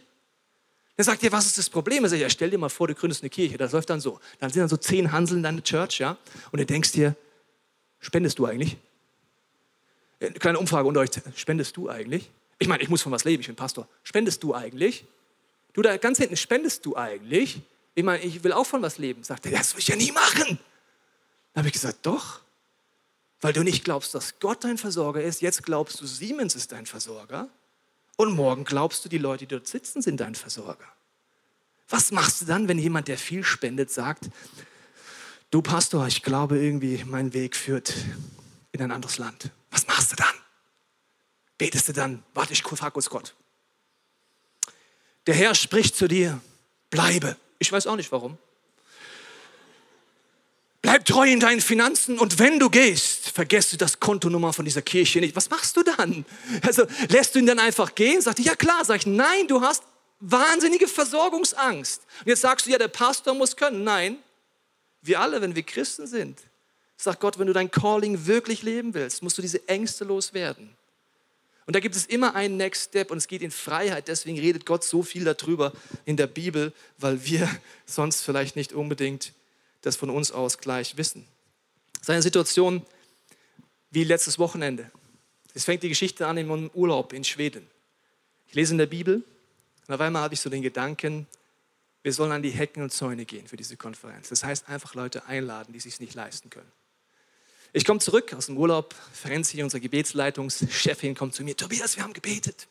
Dann 0.99 1.05
sagt 1.05 1.23
ihr, 1.23 1.31
was 1.31 1.45
ist 1.45 1.57
das 1.57 1.69
Problem? 1.69 2.03
Er 2.03 2.09
sagt, 2.09 2.21
ja, 2.21 2.29
stell 2.29 2.49
dir 2.49 2.57
mal 2.57 2.67
vor, 2.67 2.89
du 2.89 2.93
gründest 2.93 3.23
eine 3.23 3.29
Kirche, 3.29 3.57
das 3.57 3.71
läuft 3.71 3.89
dann 3.89 4.01
so. 4.01 4.19
Dann 4.39 4.49
sind 4.49 4.59
dann 4.59 4.67
so 4.67 4.75
zehn 4.75 5.13
Hansel 5.13 5.37
in 5.37 5.43
deiner 5.43 5.63
Church, 5.63 5.99
ja, 5.99 6.17
und 6.51 6.59
du 6.59 6.65
denkst 6.65 6.91
dir, 6.91 7.15
spendest 7.99 8.37
du 8.37 8.45
eigentlich? 8.45 8.75
Eine 10.19 10.31
äh, 10.31 10.39
kleine 10.39 10.59
Umfrage 10.59 10.89
unter 10.89 10.99
euch, 10.99 11.11
spendest 11.37 11.77
du 11.77 11.87
eigentlich? 11.87 12.29
Ich 12.57 12.67
meine, 12.67 12.83
ich 12.83 12.89
muss 12.89 13.01
von 13.01 13.13
was 13.13 13.23
leben, 13.23 13.39
ich 13.39 13.47
bin 13.47 13.55
Pastor. 13.55 13.87
Spendest 14.03 14.43
du 14.43 14.53
eigentlich? 14.53 15.05
Du 15.71 15.81
da 15.81 15.95
ganz 15.95 16.17
hinten, 16.17 16.35
spendest 16.35 16.85
du 16.85 16.97
eigentlich? 16.97 17.61
Ich 17.95 18.03
meine, 18.03 18.21
ich 18.21 18.43
will 18.43 18.51
auch 18.51 18.65
von 18.65 18.81
was 18.81 18.97
leben. 18.97 19.23
Sagt 19.23 19.45
er, 19.45 19.53
das 19.53 19.75
will 19.75 19.79
ich 19.79 19.87
ja 19.87 19.95
nie 19.95 20.11
machen. 20.11 20.59
Dann 21.53 21.61
habe 21.61 21.67
ich 21.67 21.73
gesagt, 21.75 21.99
doch. 22.01 22.41
Weil 23.39 23.53
du 23.53 23.63
nicht 23.63 23.85
glaubst, 23.85 24.13
dass 24.15 24.37
Gott 24.41 24.65
dein 24.65 24.77
Versorger 24.77 25.21
ist. 25.21 25.41
Jetzt 25.41 25.63
glaubst 25.63 26.01
du, 26.01 26.05
Siemens 26.05 26.55
ist 26.55 26.73
dein 26.73 26.85
Versorger. 26.85 27.47
Und 28.19 28.35
morgen 28.35 28.65
glaubst 28.65 29.05
du, 29.05 29.07
die 29.07 29.17
Leute, 29.17 29.45
die 29.45 29.55
dort 29.55 29.65
sitzen, 29.65 30.01
sind 30.01 30.19
dein 30.19 30.35
Versorger. 30.35 30.85
Was 31.87 32.11
machst 32.11 32.41
du 32.41 32.45
dann, 32.45 32.67
wenn 32.67 32.77
jemand, 32.77 33.07
der 33.07 33.17
viel 33.17 33.45
spendet, 33.45 33.91
sagt, 33.91 34.29
du 35.51 35.61
Pastor, 35.61 36.05
ich 36.05 36.21
glaube 36.21 36.59
irgendwie, 36.59 37.01
mein 37.05 37.33
Weg 37.33 37.55
führt 37.55 37.93
in 38.73 38.81
ein 38.81 38.91
anderes 38.91 39.19
Land. 39.19 39.51
Was 39.71 39.87
machst 39.87 40.11
du 40.11 40.17
dann? 40.17 40.35
Betest 41.57 41.87
du 41.87 41.93
dann, 41.93 42.21
warte, 42.33 42.51
ich 42.51 42.61
frage 42.61 42.95
uns 42.95 43.09
Gott. 43.09 43.35
Der 45.25 45.35
Herr 45.35 45.55
spricht 45.55 45.95
zu 45.95 46.09
dir, 46.09 46.41
bleibe. 46.89 47.37
Ich 47.57 47.71
weiß 47.71 47.87
auch 47.87 47.95
nicht 47.95 48.11
warum. 48.11 48.37
Bleib 50.81 51.03
treu 51.05 51.29
in 51.29 51.41
deinen 51.41 51.59
Finanzen 51.59 52.17
und 52.17 52.39
wenn 52.39 52.57
du 52.57 52.69
gehst, 52.69 53.31
vergesst 53.31 53.73
du 53.73 53.77
das 53.77 53.99
Kontonummer 53.99 54.53
von 54.53 54.63
dieser 54.63 54.81
Kirche 54.81 55.19
nicht. 55.19 55.35
Was 55.35 55.49
machst 55.49 55.75
du 55.75 55.83
dann? 55.83 56.25
Also 56.61 56.85
lässt 57.09 57.35
du 57.35 57.39
ihn 57.39 57.45
dann 57.45 57.59
einfach 57.59 57.95
gehen? 57.95 58.21
Sagt 58.21 58.39
ja 58.39 58.55
klar. 58.55 58.85
Sag 58.85 58.97
ich, 58.97 59.05
nein, 59.05 59.47
du 59.47 59.61
hast 59.61 59.83
wahnsinnige 60.21 60.87
Versorgungsangst. 60.87 62.01
Und 62.21 62.27
jetzt 62.27 62.41
sagst 62.41 62.65
du, 62.65 62.71
ja, 62.71 62.77
der 62.77 62.87
Pastor 62.87 63.33
muss 63.33 63.57
können. 63.57 63.83
Nein, 63.83 64.19
wir 65.01 65.19
alle, 65.19 65.41
wenn 65.41 65.55
wir 65.55 65.63
Christen 65.63 66.07
sind, 66.07 66.39
sagt 66.95 67.19
Gott, 67.19 67.39
wenn 67.39 67.47
du 67.47 67.53
dein 67.53 67.71
Calling 67.71 68.25
wirklich 68.25 68.63
leben 68.63 68.93
willst, 68.93 69.21
musst 69.21 69.37
du 69.37 69.41
diese 69.41 69.67
Ängste 69.67 70.05
loswerden. 70.05 70.75
Und 71.65 71.75
da 71.75 71.81
gibt 71.81 71.95
es 71.95 72.05
immer 72.05 72.35
einen 72.35 72.57
Next 72.57 72.89
Step 72.89 73.11
und 73.11 73.17
es 73.17 73.27
geht 73.27 73.41
in 73.41 73.51
Freiheit. 73.51 74.07
Deswegen 74.07 74.39
redet 74.39 74.65
Gott 74.65 74.83
so 74.83 75.03
viel 75.03 75.23
darüber 75.23 75.71
in 76.05 76.17
der 76.17 76.27
Bibel, 76.27 76.73
weil 76.97 77.23
wir 77.25 77.49
sonst 77.85 78.21
vielleicht 78.21 78.55
nicht 78.55 78.73
unbedingt 78.73 79.33
das 79.81 79.95
von 79.95 80.09
uns 80.09 80.31
aus 80.31 80.57
gleich 80.57 80.97
wissen. 80.97 81.25
Seine 82.01 82.21
Situation 82.21 82.85
wie 83.91 84.03
letztes 84.03 84.39
Wochenende. 84.39 84.91
Es 85.53 85.65
fängt 85.65 85.83
die 85.83 85.89
Geschichte 85.89 86.27
an 86.27 86.37
in 86.37 86.51
einem 86.51 86.69
Urlaub 86.73 87.13
in 87.13 87.23
Schweden. 87.23 87.67
Ich 88.47 88.55
lese 88.55 88.73
in 88.73 88.77
der 88.77 88.85
Bibel 88.85 89.23
und 89.87 89.93
auf 89.93 90.01
einmal 90.01 90.21
habe 90.21 90.33
ich 90.33 90.41
so 90.41 90.49
den 90.49 90.61
Gedanken, 90.61 91.27
wir 92.01 92.13
sollen 92.13 92.31
an 92.31 92.41
die 92.41 92.51
Hecken 92.51 92.83
und 92.83 92.91
Zäune 92.91 93.25
gehen 93.25 93.47
für 93.47 93.57
diese 93.57 93.75
Konferenz. 93.75 94.29
Das 94.29 94.43
heißt, 94.43 94.69
einfach 94.69 94.95
Leute 94.95 95.25
einladen, 95.25 95.73
die 95.73 95.77
es 95.77 95.83
sich 95.83 95.99
nicht 95.99 96.13
leisten 96.13 96.49
können. 96.49 96.71
Ich 97.73 97.85
komme 97.85 97.99
zurück 97.99 98.33
aus 98.33 98.47
dem 98.47 98.57
Urlaub, 98.57 98.95
Ferenzi, 99.13 99.61
unsere 99.61 99.81
Gebetsleitungschefin, 99.81 101.13
kommt 101.13 101.35
zu 101.35 101.43
mir, 101.43 101.55
Tobias, 101.55 101.97
wir 101.97 102.03
haben 102.03 102.13
gebetet. 102.13 102.67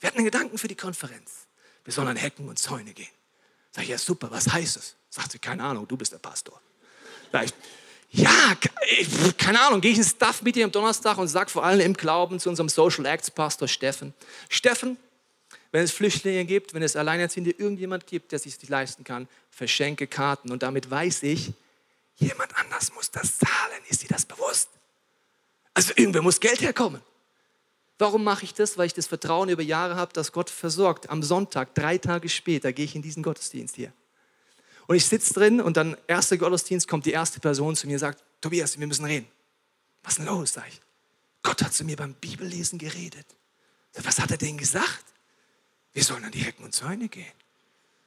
Wir 0.00 0.08
hatten 0.08 0.18
einen 0.18 0.24
Gedanken 0.24 0.58
für 0.58 0.68
die 0.68 0.74
Konferenz. 0.74 1.46
Wir 1.84 1.92
sollen 1.92 2.08
an 2.08 2.16
Hecken 2.16 2.48
und 2.48 2.58
Zäune 2.58 2.92
gehen. 2.92 3.10
Sag 3.70 3.84
ich, 3.84 3.90
ja 3.90 3.98
super, 3.98 4.30
was 4.30 4.52
heißt 4.52 4.76
es? 4.76 4.96
Sagt 5.12 5.32
sie, 5.32 5.38
keine 5.38 5.62
Ahnung, 5.62 5.86
du 5.86 5.94
bist 5.94 6.10
der 6.10 6.18
Pastor. 6.18 6.58
Sag 7.30 7.48
ja, 8.10 8.56
keine 9.36 9.60
Ahnung, 9.60 9.82
gehe 9.82 9.92
ich 9.92 9.98
ins 9.98 10.10
Staff-Meeting 10.10 10.64
am 10.64 10.72
Donnerstag 10.72 11.18
und 11.18 11.28
sage 11.28 11.50
vor 11.50 11.64
allem 11.64 11.80
im 11.80 11.92
Glauben 11.92 12.40
zu 12.40 12.48
unserem 12.48 12.70
Social 12.70 13.04
Acts 13.04 13.30
Pastor 13.30 13.68
Steffen, 13.68 14.14
Steffen, 14.48 14.96
wenn 15.70 15.82
es 15.82 15.92
Flüchtlinge 15.92 16.46
gibt, 16.46 16.72
wenn 16.72 16.82
es 16.82 16.96
Alleinerziehende 16.96 17.50
irgendjemand 17.50 18.06
gibt, 18.06 18.32
der 18.32 18.38
sich 18.38 18.58
nicht 18.58 18.70
leisten 18.70 19.04
kann, 19.04 19.28
verschenke 19.50 20.06
Karten. 20.06 20.50
Und 20.50 20.62
damit 20.62 20.90
weiß 20.90 21.24
ich, 21.24 21.52
jemand 22.16 22.56
anders 22.56 22.92
muss 22.94 23.10
das 23.10 23.38
zahlen. 23.38 23.82
Ist 23.88 24.02
dir 24.02 24.08
das 24.08 24.24
bewusst? 24.24 24.70
Also 25.74 25.92
irgendwer 25.96 26.22
muss 26.22 26.40
Geld 26.40 26.62
herkommen. 26.62 27.02
Warum 27.98 28.24
mache 28.24 28.44
ich 28.44 28.54
das? 28.54 28.78
Weil 28.78 28.86
ich 28.86 28.94
das 28.94 29.06
Vertrauen 29.06 29.50
über 29.50 29.62
Jahre 29.62 29.96
habe, 29.96 30.12
dass 30.14 30.32
Gott 30.32 30.48
versorgt. 30.48 31.10
Am 31.10 31.22
Sonntag, 31.22 31.74
drei 31.74 31.98
Tage 31.98 32.30
später, 32.30 32.72
gehe 32.72 32.86
ich 32.86 32.94
in 32.94 33.02
diesen 33.02 33.22
Gottesdienst 33.22 33.76
hier. 33.76 33.92
Und 34.92 34.96
ich 34.96 35.06
sitze 35.06 35.32
drin 35.32 35.62
und 35.62 35.78
dann, 35.78 35.96
erster 36.06 36.36
Gottesdienst, 36.36 36.86
kommt 36.86 37.06
die 37.06 37.12
erste 37.12 37.40
Person 37.40 37.74
zu 37.74 37.86
mir 37.86 37.94
und 37.94 38.00
sagt, 38.00 38.22
Tobias, 38.42 38.78
wir 38.78 38.86
müssen 38.86 39.06
reden. 39.06 39.26
Was 40.02 40.12
ist 40.12 40.18
denn 40.18 40.26
los? 40.26 40.52
Sag 40.52 40.68
ich. 40.68 40.82
Gott 41.42 41.62
hat 41.62 41.72
zu 41.72 41.86
mir 41.86 41.96
beim 41.96 42.12
Bibellesen 42.12 42.78
geredet. 42.78 43.24
Was 43.94 44.20
hat 44.20 44.32
er 44.32 44.36
denn 44.36 44.58
gesagt? 44.58 45.06
Wir 45.94 46.04
sollen 46.04 46.24
an 46.24 46.30
die 46.30 46.40
Hecken 46.40 46.62
und 46.62 46.74
Zäune 46.74 47.08
gehen. 47.08 47.32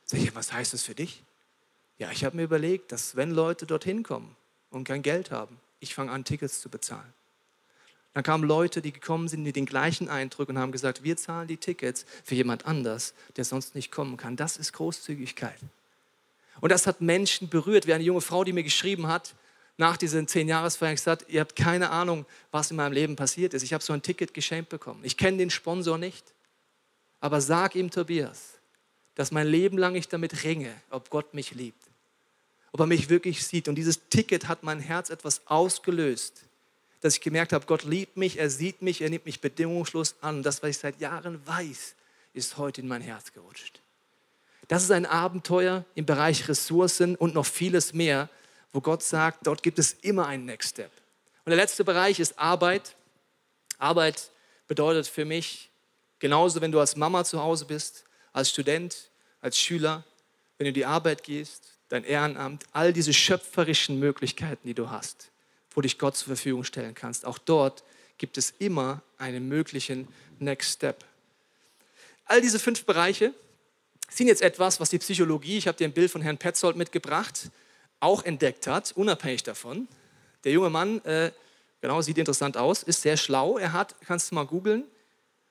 Sag 0.06 0.20
ich, 0.20 0.36
was 0.36 0.54
heißt 0.54 0.74
das 0.74 0.84
für 0.84 0.94
dich? 0.94 1.24
Ja, 1.98 2.12
ich 2.12 2.24
habe 2.24 2.36
mir 2.36 2.44
überlegt, 2.44 2.92
dass 2.92 3.16
wenn 3.16 3.32
Leute 3.32 3.66
dorthin 3.66 4.04
kommen 4.04 4.36
und 4.70 4.84
kein 4.84 5.02
Geld 5.02 5.32
haben, 5.32 5.60
ich 5.80 5.96
fange 5.96 6.12
an, 6.12 6.24
Tickets 6.24 6.62
zu 6.62 6.70
bezahlen. 6.70 7.16
Dann 8.14 8.22
kamen 8.22 8.44
Leute, 8.44 8.84
die 8.84 8.94
gekommen 8.94 9.28
sind 9.28 9.42
mit 9.42 9.56
den 9.56 9.66
gleichen 9.66 10.08
Eindruck 10.08 10.50
und 10.50 10.60
haben 10.60 10.72
gesagt, 10.72 11.02
wir 11.02 11.18
zahlen 11.18 11.48
die 11.48 11.58
Tickets 11.58 12.06
für 12.24 12.36
jemand 12.36 12.68
anders, 12.68 13.16
der 13.38 13.44
sonst 13.44 13.74
nicht 13.74 13.92
kommen 13.92 14.18
kann. 14.18 14.36
Das 14.36 14.58
ist 14.58 14.72
Großzügigkeit. 14.74 15.60
Und 16.62 16.72
das 16.72 16.88
hat 16.88 17.02
Menschen 17.02 17.50
berührt. 17.50 17.88
Wie 17.88 17.94
eine 17.94 18.04
junge 18.04 18.22
Frau, 18.22 18.44
die 18.44 18.54
mir 18.54 18.64
geschrieben 18.64 19.08
hat, 19.08 19.36
nach 19.78 19.98
diesen 19.98 20.28
zehn 20.28 20.48
Jahresfeiern 20.48 20.96
gesagt, 20.96 21.26
ihr 21.28 21.42
habt 21.42 21.56
keine 21.56 21.90
Ahnung, 21.90 22.26
was 22.52 22.72
in 22.72 22.78
meinem 22.78 22.94
Leben 22.94 23.16
passiert 23.16 23.54
ist. 23.54 23.64
Ich 23.64 23.74
habe 23.74 23.84
so 23.84 23.94
ein 23.94 24.02
Ticket 24.02 24.34
geschenkt 24.34 24.70
bekommen. 24.70 25.02
Ich 25.04 25.18
kenne 25.18 25.38
den 25.38 25.50
Sponsor 25.50 25.98
nicht, 25.98 26.34
aber 27.20 27.42
sag 27.42 27.76
ihm 27.76 27.92
Tobias, 27.92 28.54
dass 29.16 29.32
mein 29.32 29.48
Leben 29.48 29.78
lang 29.78 29.96
ich 29.96 30.08
damit 30.08 30.44
ringe, 30.44 30.74
ob 30.90 31.10
Gott 31.10 31.34
mich 31.34 31.52
liebt, 31.54 31.84
ob 32.72 32.80
er 32.80 32.86
mich 32.86 33.10
wirklich 33.10 33.46
sieht. 33.46 33.68
Und 33.68 33.76
dieses 33.76 34.08
Ticket 34.10 34.48
hat 34.48 34.64
mein 34.64 34.80
Herz 34.80 35.10
etwas 35.10 35.42
ausgelöst, 35.48 36.44
dass 37.02 37.16
ich 37.16 37.22
gemerkt 37.22 37.54
habe, 37.54 37.66
Gott 37.66 37.84
liebt 37.84 38.18
mich, 38.18 38.40
er 38.40 38.50
sieht 38.50 38.82
mich, 38.82 39.02
er 39.02 39.10
nimmt 39.10 39.26
mich 39.26 39.42
bedingungslos 39.42 40.16
an. 40.22 40.38
Und 40.38 40.44
das, 40.44 40.64
was 40.64 40.72
ich 40.72 40.78
seit 40.78 41.00
Jahren 41.00 41.46
weiß, 41.46 41.96
ist 42.34 42.58
heute 42.58 42.82
in 42.82 42.88
mein 42.88 43.02
Herz 43.02 43.32
gerutscht. 43.34 43.82
Das 44.68 44.84
ist 44.84 44.92
ein 44.92 45.06
Abenteuer 45.06 45.86
im 45.96 46.06
Bereich 46.06 46.48
Ressourcen 46.48 47.16
und 47.16 47.34
noch 47.34 47.46
vieles 47.46 47.94
mehr, 47.94 48.30
wo 48.74 48.82
Gott 48.82 49.04
sagt, 49.04 49.46
dort 49.48 49.64
gibt 49.64 49.80
es 49.80 49.94
immer 49.94 50.28
einen 50.28 50.46
Next 50.46 50.72
Step. 50.72 50.92
Und 51.46 51.52
der 51.52 51.58
letzte 51.58 51.84
Bereich 51.84 52.20
ist 52.20 52.38
Arbeit. 52.40 52.96
Arbeit 53.78 54.32
bedeutet 54.68 55.08
für 55.08 55.26
mich, 55.26 55.70
genauso 56.20 56.62
wenn 56.62 56.72
du 56.72 56.80
als 56.80 56.96
Mama 56.96 57.24
zu 57.24 57.42
Hause 57.42 57.66
bist, 57.66 58.06
als 58.34 58.50
Student, 58.50 59.10
als 59.42 59.60
Schüler, 59.60 60.04
wenn 60.58 60.66
du 60.66 60.70
in 60.70 60.74
die 60.74 60.86
Arbeit 60.86 61.24
gehst, 61.24 61.78
dein 61.90 62.04
Ehrenamt, 62.04 62.64
all 62.72 62.92
diese 62.92 63.14
schöpferischen 63.14 64.00
Möglichkeiten, 64.00 64.68
die 64.68 64.74
du 64.74 64.90
hast 64.90 65.30
wo 65.76 65.82
dich 65.82 66.00
Gott 66.00 66.16
zur 66.16 66.28
Verfügung 66.28 66.64
stellen 66.64 66.96
kannst. 66.96 67.26
Auch 67.26 67.38
dort 67.38 67.84
gibt 68.18 68.38
es 68.38 68.54
immer 68.58 69.02
einen 69.18 69.48
möglichen 69.48 70.08
Next 70.40 70.72
Step. 70.72 71.04
All 72.26 72.42
diese 72.42 72.60
fünf 72.60 72.86
Bereiche 72.86 73.34
sind 74.10 74.28
jetzt 74.28 74.42
etwas, 74.42 74.80
was 74.80 74.90
die 74.90 75.00
Psychologie, 75.00 75.58
ich 75.58 75.68
habe 75.68 75.78
dir 75.78 75.86
ein 75.86 75.94
Bild 75.94 76.12
von 76.12 76.22
Herrn 76.22 76.38
Petzold 76.38 76.76
mitgebracht, 76.76 77.50
auch 78.00 78.24
entdeckt 78.24 78.68
hat, 78.68 78.92
unabhängig 78.96 79.44
davon. 79.44 79.88
Der 80.44 80.52
junge 80.52 80.70
Mann, 80.70 81.04
äh, 81.06 81.32
genau, 81.82 82.02
sieht 82.02 82.18
interessant 82.18 82.58
aus, 82.58 82.84
ist 82.84 83.02
sehr 83.02 83.18
schlau. 83.18 83.58
Er 83.58 83.74
hat, 83.74 83.96
kannst 84.06 84.32
du 84.32 84.36
mal 84.36 84.46
googeln, 84.46 84.84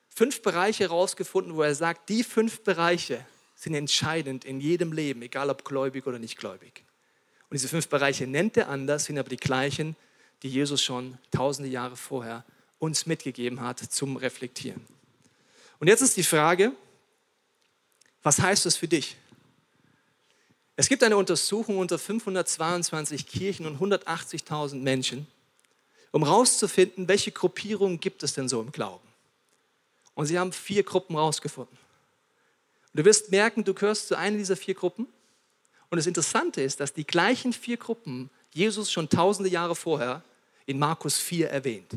fünf 0.09 0.41
Bereiche 0.41 0.85
herausgefunden, 0.85 1.55
wo 1.55 1.61
er 1.61 1.75
sagt, 1.75 2.09
die 2.09 2.23
fünf 2.23 2.61
Bereiche 2.61 3.25
sind 3.55 3.73
entscheidend 3.73 4.45
in 4.45 4.61
jedem 4.61 4.93
Leben, 4.93 5.21
egal 5.21 5.49
ob 5.49 5.65
gläubig 5.65 6.07
oder 6.07 6.19
nicht 6.19 6.37
gläubig. 6.37 6.83
Und 7.49 7.55
diese 7.55 7.67
fünf 7.67 7.87
Bereiche 7.87 8.25
nennt 8.25 8.57
er 8.57 8.69
anders, 8.69 9.05
sind 9.05 9.17
aber 9.17 9.29
die 9.29 9.37
gleichen, 9.37 9.95
die 10.43 10.49
Jesus 10.49 10.81
schon 10.81 11.17
tausende 11.31 11.69
Jahre 11.69 11.95
vorher 11.95 12.43
uns 12.79 13.05
mitgegeben 13.05 13.61
hat 13.61 13.79
zum 13.79 14.17
Reflektieren. 14.17 14.85
Und 15.79 15.87
jetzt 15.87 16.01
ist 16.01 16.17
die 16.17 16.23
Frage, 16.23 16.71
was 18.25 18.41
heißt 18.41 18.65
das 18.65 18.75
für 18.75 18.87
dich? 18.87 19.15
Es 20.75 20.89
gibt 20.89 21.03
eine 21.03 21.15
Untersuchung 21.15 21.77
unter 21.77 21.99
522 21.99 23.27
Kirchen 23.27 23.67
und 23.67 23.79
180.000 23.79 24.77
Menschen, 24.77 25.27
um 26.11 26.25
herauszufinden, 26.25 27.07
welche 27.07 27.31
Gruppierungen 27.31 27.99
gibt 27.99 28.23
es 28.23 28.33
denn 28.33 28.49
so 28.49 28.61
im 28.61 28.71
Glauben. 28.71 29.07
Und 30.15 30.25
sie 30.25 30.39
haben 30.39 30.51
vier 30.51 30.81
Gruppen 30.81 31.15
herausgefunden. 31.15 31.77
Und 32.93 32.99
du 32.99 33.05
wirst 33.05 33.29
merken, 33.29 33.63
du 33.63 33.75
gehörst 33.75 34.07
zu 34.07 34.17
einer 34.17 34.37
dieser 34.37 34.57
vier 34.57 34.73
Gruppen. 34.73 35.05
Und 35.91 35.97
das 35.97 36.07
Interessante 36.07 36.63
ist, 36.63 36.79
dass 36.79 36.93
die 36.93 37.05
gleichen 37.05 37.53
vier 37.53 37.77
Gruppen 37.77 38.31
Jesus 38.51 38.91
schon 38.91 39.07
tausende 39.07 39.51
Jahre 39.51 39.75
vorher 39.75 40.23
in 40.65 40.79
Markus 40.79 41.19
4 41.19 41.51
erwähnt. 41.51 41.91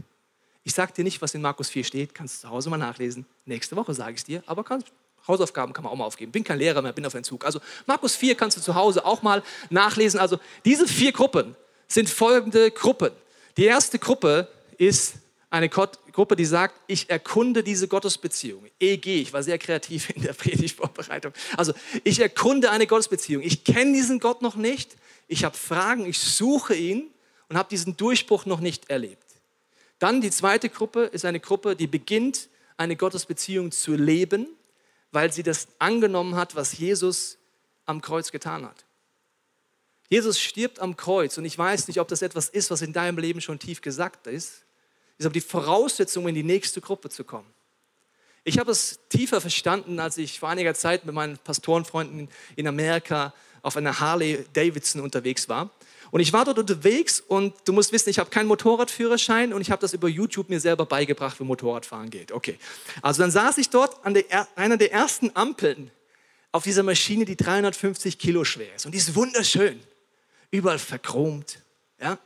Ich 0.62 0.74
sage 0.74 0.92
dir 0.92 1.04
nicht, 1.04 1.22
was 1.22 1.32
in 1.32 1.40
Markus 1.40 1.70
4 1.70 1.84
steht, 1.84 2.14
kannst 2.14 2.36
du 2.36 2.48
zu 2.48 2.50
Hause 2.50 2.68
mal 2.68 2.76
nachlesen. 2.76 3.24
Nächste 3.46 3.76
Woche 3.76 3.94
sage 3.94 4.12
ich 4.12 4.18
es 4.18 4.24
dir, 4.24 4.42
aber 4.44 4.62
kannst, 4.62 4.92
Hausaufgaben 5.28 5.72
kann 5.72 5.84
man 5.84 5.92
auch 5.92 5.96
mal 5.96 6.04
aufgeben. 6.04 6.32
Bin 6.32 6.42
kein 6.42 6.58
Lehrer 6.58 6.82
mehr, 6.82 6.92
bin 6.92 7.06
auf 7.06 7.14
Entzug. 7.14 7.44
Also 7.44 7.60
Markus 7.86 8.16
4 8.16 8.34
kannst 8.34 8.56
du 8.56 8.60
zu 8.60 8.74
Hause 8.74 9.04
auch 9.04 9.22
mal 9.22 9.42
nachlesen. 9.70 10.18
Also 10.18 10.38
diese 10.64 10.88
vier 10.88 11.12
Gruppen 11.12 11.54
sind 11.86 12.08
folgende 12.08 12.70
Gruppen. 12.70 13.10
Die 13.56 13.64
erste 13.64 13.98
Gruppe 13.98 14.48
ist 14.78 15.14
eine 15.50 15.68
Gruppe, 15.68 16.36
die 16.36 16.44
sagt, 16.44 16.80
ich 16.86 17.08
erkunde 17.08 17.62
diese 17.62 17.88
Gottesbeziehung. 17.88 18.66
EG, 18.78 19.20
ich 19.22 19.32
war 19.32 19.42
sehr 19.42 19.58
kreativ 19.58 20.10
in 20.10 20.22
der 20.22 20.32
Predigtvorbereitung. 20.34 21.32
Also 21.56 21.72
ich 22.04 22.20
erkunde 22.20 22.70
eine 22.70 22.86
Gottesbeziehung. 22.86 23.42
Ich 23.42 23.64
kenne 23.64 23.92
diesen 23.92 24.20
Gott 24.20 24.42
noch 24.42 24.56
nicht. 24.56 24.96
Ich 25.26 25.44
habe 25.44 25.56
Fragen, 25.56 26.06
ich 26.06 26.18
suche 26.18 26.74
ihn 26.74 27.10
und 27.48 27.56
habe 27.56 27.68
diesen 27.68 27.96
Durchbruch 27.96 28.46
noch 28.46 28.60
nicht 28.60 28.90
erlebt. 28.90 29.24
Dann 29.98 30.20
die 30.20 30.30
zweite 30.30 30.68
Gruppe 30.68 31.04
ist 31.04 31.24
eine 31.24 31.40
Gruppe, 31.40 31.74
die 31.74 31.86
beginnt, 31.86 32.48
eine 32.76 32.94
Gottesbeziehung 32.94 33.72
zu 33.72 33.94
leben, 33.94 34.46
weil 35.12 35.32
sie 35.32 35.42
das 35.42 35.68
angenommen 35.78 36.36
hat, 36.36 36.54
was 36.54 36.76
Jesus 36.78 37.38
am 37.86 38.00
Kreuz 38.02 38.30
getan 38.30 38.64
hat. 38.64 38.84
Jesus 40.10 40.40
stirbt 40.40 40.80
am 40.80 40.96
Kreuz 40.96 41.36
und 41.38 41.44
ich 41.44 41.56
weiß 41.58 41.88
nicht, 41.88 42.00
ob 42.00 42.08
das 42.08 42.22
etwas 42.22 42.48
ist, 42.48 42.70
was 42.70 42.82
in 42.82 42.92
deinem 42.92 43.18
Leben 43.18 43.40
schon 43.40 43.58
tief 43.58 43.82
gesagt 43.82 44.26
ist, 44.26 44.64
ist 45.18 45.26
aber 45.26 45.32
die 45.32 45.40
Voraussetzung, 45.40 46.28
in 46.28 46.34
die 46.34 46.42
nächste 46.42 46.80
Gruppe 46.80 47.10
zu 47.10 47.24
kommen. 47.24 47.52
Ich 48.44 48.58
habe 48.58 48.70
es 48.70 49.00
tiefer 49.10 49.40
verstanden, 49.40 50.00
als 50.00 50.16
ich 50.16 50.38
vor 50.38 50.48
einiger 50.48 50.74
Zeit 50.74 51.04
mit 51.04 51.14
meinen 51.14 51.36
Pastorenfreunden 51.38 52.28
in 52.56 52.66
Amerika 52.66 53.34
auf 53.60 53.76
einer 53.76 54.00
Harley 54.00 54.46
Davidson 54.54 55.02
unterwegs 55.02 55.48
war. 55.48 55.70
Und 56.10 56.20
ich 56.20 56.32
war 56.32 56.44
dort 56.44 56.58
unterwegs 56.58 57.20
und 57.20 57.54
du 57.64 57.72
musst 57.72 57.92
wissen, 57.92 58.08
ich 58.08 58.18
habe 58.18 58.30
keinen 58.30 58.46
Motorradführerschein 58.46 59.52
und 59.52 59.60
ich 59.60 59.70
habe 59.70 59.80
das 59.80 59.92
über 59.92 60.08
YouTube 60.08 60.48
mir 60.48 60.60
selber 60.60 60.86
beigebracht, 60.86 61.38
wie 61.40 61.44
Motorradfahren 61.44 62.10
geht. 62.10 62.32
Okay. 62.32 62.58
Also 63.02 63.22
dann 63.22 63.30
saß 63.30 63.58
ich 63.58 63.70
dort 63.70 64.04
an 64.04 64.14
der, 64.14 64.24
einer 64.56 64.76
der 64.76 64.92
ersten 64.92 65.30
Ampeln 65.34 65.90
auf 66.52 66.64
dieser 66.64 66.82
Maschine, 66.82 67.24
die 67.24 67.36
350 67.36 68.18
Kilo 68.18 68.44
schwer 68.44 68.74
ist. 68.74 68.86
Und 68.86 68.92
die 68.92 68.98
ist 68.98 69.14
wunderschön. 69.14 69.80
Überall 70.50 70.78
verchromt. 70.78 71.60
Ja? 72.00 72.18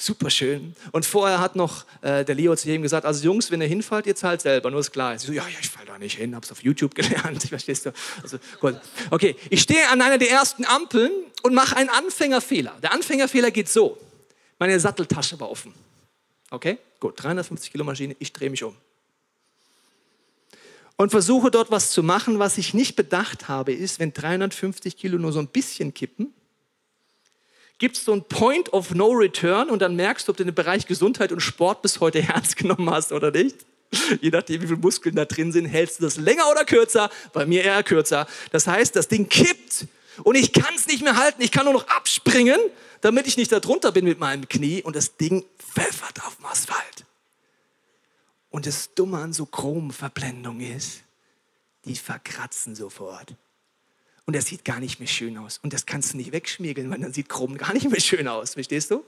Super 0.00 0.30
schön. 0.30 0.74
Und 0.92 1.04
vorher 1.04 1.40
hat 1.40 1.56
noch 1.56 1.84
äh, 2.02 2.24
der 2.24 2.34
Leo 2.34 2.56
zu 2.56 2.68
jedem 2.68 2.82
gesagt, 2.82 3.04
also 3.04 3.24
Jungs, 3.24 3.50
wenn 3.50 3.60
ihr 3.60 3.68
hinfallt, 3.68 4.06
ihr 4.06 4.16
zahlt 4.16 4.40
selber, 4.40 4.70
nur 4.70 4.80
ist 4.80 4.92
klar. 4.92 5.14
Ich 5.14 5.22
so, 5.22 5.32
ja, 5.32 5.46
ja, 5.46 5.58
ich 5.60 5.68
fall 5.68 5.84
da 5.84 5.98
nicht 5.98 6.16
hin, 6.16 6.34
hab's 6.34 6.50
auf 6.50 6.62
YouTube 6.62 6.94
gelernt, 6.96 7.42
verstehst 7.42 7.86
du? 7.86 7.92
Also, 8.22 8.38
gut. 8.60 8.76
Okay, 9.10 9.36
ich 9.50 9.60
stehe 9.60 9.88
an 9.90 10.00
einer 10.00 10.18
der 10.18 10.30
ersten 10.30 10.64
Ampeln 10.64 11.10
und 11.42 11.54
mache 11.54 11.76
einen 11.76 11.90
Anfängerfehler. 11.90 12.76
Der 12.82 12.92
Anfängerfehler 12.92 13.50
geht 13.50 13.68
so, 13.68 13.98
meine 14.58 14.78
Satteltasche 14.80 15.38
war 15.38 15.50
offen. 15.50 15.74
Okay, 16.50 16.78
gut, 16.98 17.22
350 17.22 17.70
Kilo 17.70 17.84
Maschine, 17.84 18.16
ich 18.18 18.32
drehe 18.32 18.50
mich 18.50 18.64
um. 18.64 18.74
Und 20.96 21.10
versuche 21.10 21.50
dort 21.50 21.70
was 21.70 21.92
zu 21.92 22.02
machen, 22.02 22.38
was 22.38 22.58
ich 22.58 22.74
nicht 22.74 22.94
bedacht 22.94 23.48
habe, 23.48 23.72
ist, 23.72 24.00
wenn 24.00 24.12
350 24.12 24.96
Kilo 24.96 25.18
nur 25.18 25.32
so 25.32 25.38
ein 25.38 25.46
bisschen 25.46 25.94
kippen, 25.94 26.34
gibt 27.80 27.96
es 27.96 28.04
so 28.04 28.12
ein 28.12 28.22
Point 28.22 28.72
of 28.72 28.94
No 28.94 29.08
Return 29.08 29.70
und 29.70 29.82
dann 29.82 29.96
merkst 29.96 30.28
du, 30.28 30.30
ob 30.30 30.36
du 30.36 30.44
den 30.44 30.54
Bereich 30.54 30.86
Gesundheit 30.86 31.32
und 31.32 31.40
Sport 31.40 31.82
bis 31.82 31.98
heute 31.98 32.20
ernst 32.28 32.56
genommen 32.56 32.88
hast 32.88 33.10
oder 33.10 33.32
nicht. 33.32 33.56
Je 34.20 34.30
nachdem, 34.30 34.62
wie 34.62 34.68
viele 34.68 34.78
Muskeln 34.78 35.16
da 35.16 35.24
drin 35.24 35.50
sind, 35.50 35.66
hältst 35.66 35.98
du 35.98 36.04
das 36.04 36.16
länger 36.16 36.48
oder 36.48 36.64
kürzer. 36.64 37.10
Bei 37.32 37.44
mir 37.44 37.64
eher 37.64 37.82
kürzer. 37.82 38.28
Das 38.52 38.68
heißt, 38.68 38.94
das 38.94 39.08
Ding 39.08 39.28
kippt 39.28 39.88
und 40.22 40.36
ich 40.36 40.52
kann 40.52 40.72
es 40.76 40.86
nicht 40.86 41.02
mehr 41.02 41.16
halten. 41.16 41.42
Ich 41.42 41.50
kann 41.50 41.64
nur 41.64 41.74
noch 41.74 41.88
abspringen, 41.88 42.60
damit 43.00 43.26
ich 43.26 43.36
nicht 43.36 43.50
da 43.50 43.58
drunter 43.58 43.90
bin 43.90 44.04
mit 44.04 44.20
meinem 44.20 44.48
Knie 44.48 44.82
und 44.82 44.94
das 44.94 45.16
Ding 45.16 45.44
pfeffert 45.58 46.24
auf 46.24 46.36
dem 46.36 46.46
Asphalt. 46.46 47.04
Und 48.50 48.66
das 48.66 48.94
Dumme 48.94 49.18
an 49.18 49.32
so 49.32 49.46
Chromverblendung 49.46 50.60
ist, 50.60 51.02
die 51.84 51.96
verkratzen 51.96 52.76
sofort. 52.76 53.34
Und 54.30 54.36
das 54.36 54.46
sieht 54.46 54.64
gar 54.64 54.78
nicht 54.78 55.00
mehr 55.00 55.08
schön 55.08 55.36
aus. 55.38 55.58
Und 55.60 55.72
das 55.72 55.86
kannst 55.86 56.12
du 56.12 56.16
nicht 56.16 56.30
wegschmiegeln, 56.30 56.88
weil 56.88 57.00
dann 57.00 57.12
sieht 57.12 57.28
Chrom 57.28 57.58
gar 57.58 57.72
nicht 57.72 57.90
mehr 57.90 57.98
schön 58.00 58.28
aus. 58.28 58.54
Verstehst 58.54 58.92
du? 58.92 59.02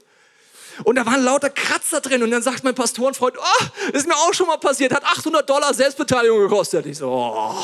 Und 0.82 0.96
da 0.96 1.06
waren 1.06 1.22
lauter 1.22 1.48
Kratzer 1.48 2.00
drin. 2.00 2.24
Und 2.24 2.32
dann 2.32 2.42
sagt 2.42 2.64
mein 2.64 2.74
Pastorenfreund, 2.74 3.37
oh, 3.38 3.64
ist 3.92 4.08
mir 4.08 4.16
auch 4.16 4.35
schon 4.35 4.48
mal 4.48 4.56
passiert, 4.56 4.92
hat 4.92 5.04
800 5.04 5.48
Dollar 5.48 5.72
Selbstbeteiligung 5.74 6.40
gekostet. 6.40 6.87
Ich 6.87 6.98
so, 6.98 7.08
oh. 7.08 7.54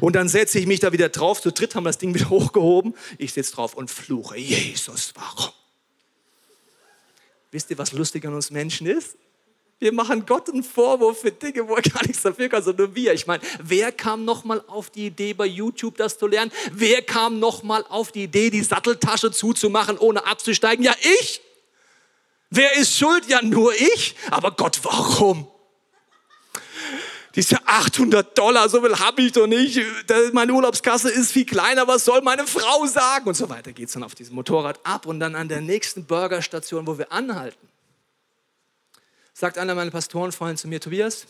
Und 0.00 0.16
dann 0.16 0.30
setze 0.30 0.58
ich 0.58 0.66
mich 0.66 0.80
da 0.80 0.90
wieder 0.90 1.10
drauf. 1.10 1.42
Zu 1.42 1.52
dritt 1.52 1.74
haben 1.74 1.84
das 1.84 1.98
Ding 1.98 2.14
wieder 2.14 2.30
hochgehoben. 2.30 2.94
Ich 3.18 3.34
sitze 3.34 3.52
drauf 3.52 3.74
und 3.74 3.90
fluche, 3.90 4.38
Jesus, 4.38 5.12
warum? 5.16 5.52
Wisst 7.50 7.68
ihr, 7.68 7.76
was 7.76 7.92
lustig 7.92 8.24
an 8.24 8.32
uns 8.32 8.50
Menschen 8.50 8.86
ist? 8.86 9.18
Wir 9.80 9.94
machen 9.94 10.26
Gott 10.26 10.50
einen 10.50 10.62
Vorwurf 10.62 11.22
für 11.22 11.32
Dinge, 11.32 11.66
wo 11.66 11.74
er 11.74 11.80
gar 11.80 12.06
nichts 12.06 12.22
dafür 12.22 12.50
kann, 12.50 12.62
sondern 12.62 12.94
wir. 12.94 13.14
Ich 13.14 13.26
meine, 13.26 13.42
wer 13.62 13.90
kam 13.90 14.26
nochmal 14.26 14.62
auf 14.66 14.90
die 14.90 15.06
Idee, 15.06 15.32
bei 15.32 15.46
YouTube 15.46 15.96
das 15.96 16.18
zu 16.18 16.26
lernen? 16.26 16.52
Wer 16.70 17.00
kam 17.00 17.38
nochmal 17.38 17.86
auf 17.88 18.12
die 18.12 18.24
Idee, 18.24 18.50
die 18.50 18.62
Satteltasche 18.62 19.32
zuzumachen, 19.32 19.96
ohne 19.96 20.26
abzusteigen? 20.26 20.84
Ja, 20.84 20.94
ich. 21.22 21.40
Wer 22.50 22.74
ist 22.74 22.94
schuld? 22.94 23.26
Ja, 23.26 23.40
nur 23.40 23.72
ich. 23.74 24.14
Aber 24.30 24.50
Gott, 24.50 24.78
warum? 24.82 25.48
Diese 27.34 27.56
800 27.66 28.36
Dollar, 28.36 28.68
so 28.68 28.82
viel 28.82 28.98
habe 28.98 29.22
ich 29.22 29.32
doch 29.32 29.46
nicht. 29.46 29.80
Meine 30.32 30.52
Urlaubskasse 30.52 31.08
ist 31.08 31.32
viel 31.32 31.46
kleiner, 31.46 31.88
was 31.88 32.04
soll 32.04 32.20
meine 32.20 32.46
Frau 32.46 32.84
sagen? 32.84 33.28
Und 33.28 33.34
so 33.34 33.48
weiter 33.48 33.72
geht 33.72 33.86
es 33.86 33.94
dann 33.94 34.02
auf 34.02 34.14
diesem 34.14 34.34
Motorrad 34.34 34.78
ab 34.82 35.06
und 35.06 35.20
dann 35.20 35.34
an 35.36 35.48
der 35.48 35.62
nächsten 35.62 36.04
Burgerstation, 36.04 36.86
wo 36.86 36.98
wir 36.98 37.10
anhalten 37.10 37.69
sagt 39.40 39.56
einer 39.56 39.74
meiner 39.74 39.90
Pastorenfreunde 39.90 40.56
zu 40.56 40.68
mir, 40.68 40.82
Tobias, 40.82 41.26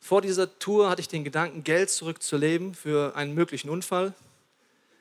vor 0.00 0.22
dieser 0.22 0.58
Tour 0.58 0.90
hatte 0.90 1.00
ich 1.00 1.06
den 1.06 1.22
Gedanken, 1.22 1.62
Geld 1.62 1.88
zurückzuleben 1.88 2.74
für 2.74 3.14
einen 3.14 3.32
möglichen 3.32 3.70
Unfall. 3.70 4.12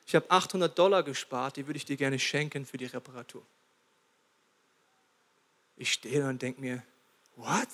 Ich 0.06 0.14
habe 0.14 0.30
800 0.30 0.78
Dollar 0.78 1.02
gespart, 1.02 1.58
die 1.58 1.66
würde 1.66 1.78
ich 1.78 1.86
dir 1.86 1.98
gerne 1.98 2.20
schenken 2.20 2.68
für 2.68 2.78
die 2.78 2.86
Reparatur. 2.86 3.42
Ich 5.78 5.94
stehe 5.94 6.22
da 6.22 6.30
und 6.30 6.44
denke 6.44 6.62
mir, 6.62 6.84
what? 7.38 7.70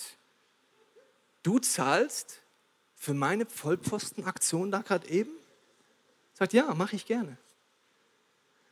Du 1.43 1.59
zahlst 1.59 2.39
für 2.95 3.13
meine 3.13 3.45
Vollpfostenaktion 3.45 4.71
da 4.71 4.81
gerade 4.81 5.09
eben? 5.09 5.31
Sagt, 6.35 6.53
ja, 6.53 6.73
mache 6.73 6.95
ich 6.95 7.05
gerne. 7.05 7.35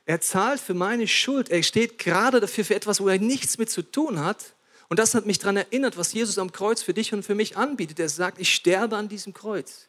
Er 0.05 0.21
zahlt 0.21 0.61
für 0.61 0.73
meine 0.73 1.05
Schuld. 1.05 1.49
Er 1.49 1.63
steht 1.63 1.97
gerade 1.97 2.39
dafür 2.39 2.63
für 2.63 2.75
etwas, 2.75 3.01
wo 3.01 3.09
er 3.09 3.19
nichts 3.19 3.57
mit 3.57 3.69
zu 3.69 3.81
tun 3.81 4.21
hat. 4.21 4.53
Und 4.89 4.97
das 4.97 5.13
hat 5.13 5.25
mich 5.25 5.39
daran 5.39 5.57
erinnert, 5.57 5.97
was 5.97 6.13
Jesus 6.13 6.37
am 6.39 6.51
Kreuz 6.51 6.81
für 6.81 6.93
dich 6.93 7.13
und 7.13 7.23
für 7.23 7.35
mich 7.35 7.55
anbietet. 7.57 7.99
Er 7.99 8.09
sagt, 8.09 8.39
ich 8.39 8.53
sterbe 8.53 8.97
an 8.97 9.07
diesem 9.07 9.33
Kreuz 9.33 9.87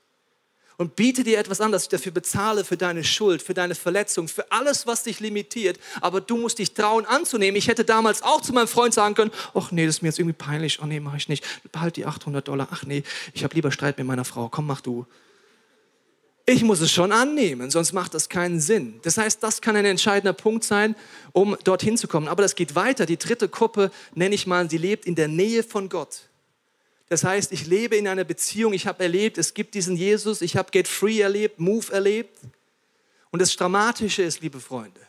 und 0.81 0.97
biete 0.97 1.25
dir 1.25 1.39
etwas 1.39 1.61
an, 1.61 1.73
dass 1.73 1.85
ich 1.85 1.89
dafür 1.91 2.13
bezahle, 2.13 2.65
für 2.65 2.79
deine 2.79 3.05
Schuld, 3.05 3.43
für 3.43 3.53
deine 3.53 3.75
Verletzung, 3.75 4.29
für 4.29 4.51
alles, 4.51 4.87
was 4.87 5.03
dich 5.03 5.21
limitiert. 5.21 5.79
Aber 6.01 6.23
du 6.23 6.39
musst 6.39 6.59
dich 6.59 6.73
trauen 6.73 7.05
anzunehmen. 7.05 7.57
Ich 7.57 7.69
hätte 7.69 7.85
damals 7.85 8.23
auch 8.23 8.41
zu 8.41 8.55
meinem 8.55 8.67
Freund 8.67 8.95
sagen 8.95 9.15
können, 9.15 9.31
ach 9.53 9.73
nee, 9.73 9.85
das 9.85 9.97
ist 9.97 10.03
mir 10.03 10.09
jetzt 10.09 10.19
irgendwie 10.19 10.37
peinlich. 10.37 10.81
Oh 10.83 10.87
nee, 10.87 10.99
mache 10.99 11.19
ich 11.19 11.29
nicht. 11.29 11.45
Behalt 11.71 11.97
die 11.97 12.07
800 12.07 12.49
Dollar. 12.49 12.69
Ach 12.71 12.85
nee, 12.85 13.03
ich 13.35 13.45
habe 13.45 13.55
lieber 13.55 13.73
Streit 13.73 13.99
mit 13.99 14.07
meiner 14.07 14.25
Frau. 14.25 14.49
Komm, 14.49 14.67
mach 14.67 14.81
du. 14.81 15.07
Ich 16.47 16.63
muss 16.65 16.81
es 16.81 16.91
schon 16.91 17.13
annehmen, 17.13 17.71
sonst 17.71 17.93
macht 17.93 18.15
das 18.15 18.29
keinen 18.29 18.61
Sinn. 18.61 18.99
Das 19.03 19.19
heißt, 19.19 19.43
das 19.43 19.61
kann 19.61 19.77
ein 19.77 19.85
entscheidender 19.85 20.33
Punkt 20.33 20.65
sein, 20.65 20.97
um 21.33 21.57
dorthin 21.65 21.97
zu 21.97 22.09
kommen. 22.09 22.29
Aber 22.29 22.43
das 22.43 22.55
geht 22.55 22.75
weiter. 22.75 23.07
Die 23.07 23.19
dritte 23.19 23.49
Gruppe 23.49 23.91
nenne 24.15 24.35
ich 24.35 24.47
mal, 24.47 24.69
sie 24.69 24.79
lebt 24.79 25.05
in 25.05 25.15
der 25.15 25.29
Nähe 25.29 25.63
von 25.63 25.89
Gott. 25.89 26.29
Das 27.09 27.25
heißt, 27.25 27.53
ich 27.53 27.67
lebe 27.67 27.97
in 27.97 28.07
einer 28.07 28.25
Beziehung, 28.25 28.73
ich 28.73 28.87
habe 28.87 29.03
erlebt, 29.03 29.37
es 29.37 29.53
gibt 29.53 29.75
diesen 29.75 29.97
Jesus, 29.97 30.43
ich 30.43 30.57
habe 30.57 30.71
Get 30.71 30.87
Free 30.87 31.21
erlebt, 31.21 31.59
Move 31.59 31.93
erlebt. 31.93 32.39
Und 33.31 33.43
das 33.43 33.55
Dramatische 33.57 34.23
ist, 34.23 34.41
liebe 34.41 34.61
Freunde, 34.61 35.01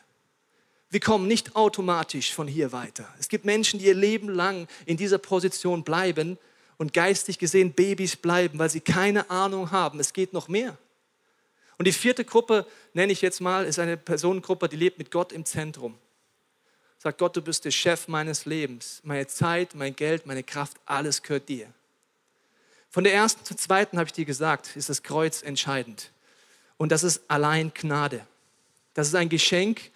wir 0.90 1.00
kommen 1.00 1.26
nicht 1.26 1.56
automatisch 1.56 2.34
von 2.34 2.46
hier 2.46 2.72
weiter. 2.72 3.08
Es 3.18 3.28
gibt 3.28 3.44
Menschen, 3.44 3.78
die 3.78 3.86
ihr 3.86 3.94
Leben 3.94 4.28
lang 4.28 4.68
in 4.84 4.96
dieser 4.96 5.18
Position 5.18 5.84
bleiben 5.84 6.38
und 6.76 6.92
geistig 6.92 7.38
gesehen 7.38 7.72
Babys 7.72 8.16
bleiben, 8.16 8.58
weil 8.58 8.68
sie 8.68 8.80
keine 8.80 9.30
Ahnung 9.30 9.70
haben, 9.70 10.00
es 10.00 10.12
geht 10.12 10.32
noch 10.32 10.48
mehr. 10.48 10.76
Und 11.78 11.86
die 11.86 11.92
vierte 11.92 12.24
Gruppe, 12.24 12.66
nenne 12.92 13.12
ich 13.12 13.22
jetzt 13.22 13.40
mal, 13.40 13.64
ist 13.64 13.78
eine 13.78 13.96
Personengruppe, 13.96 14.68
die 14.68 14.76
lebt 14.76 14.98
mit 14.98 15.10
Gott 15.10 15.32
im 15.32 15.44
Zentrum. 15.44 15.98
Sagt 16.98 17.18
Gott, 17.18 17.36
du 17.36 17.42
bist 17.42 17.64
der 17.64 17.72
Chef 17.72 18.06
meines 18.06 18.44
Lebens. 18.44 19.00
Meine 19.02 19.26
Zeit, 19.26 19.74
mein 19.74 19.96
Geld, 19.96 20.26
meine 20.26 20.44
Kraft, 20.44 20.76
alles 20.86 21.22
gehört 21.22 21.48
dir. 21.48 21.66
Von 22.90 23.04
der 23.04 23.14
ersten 23.14 23.44
zur 23.44 23.56
zweiten 23.56 23.98
habe 23.98 24.06
ich 24.06 24.12
dir 24.12 24.24
gesagt, 24.24 24.76
ist 24.76 24.88
das 24.88 25.02
Kreuz 25.02 25.42
entscheidend. 25.42 26.12
Und 26.76 26.92
das 26.92 27.02
ist 27.02 27.22
allein 27.26 27.72
Gnade. 27.74 28.26
Das 28.94 29.08
ist 29.08 29.14
ein 29.14 29.28
Geschenk, 29.28 29.90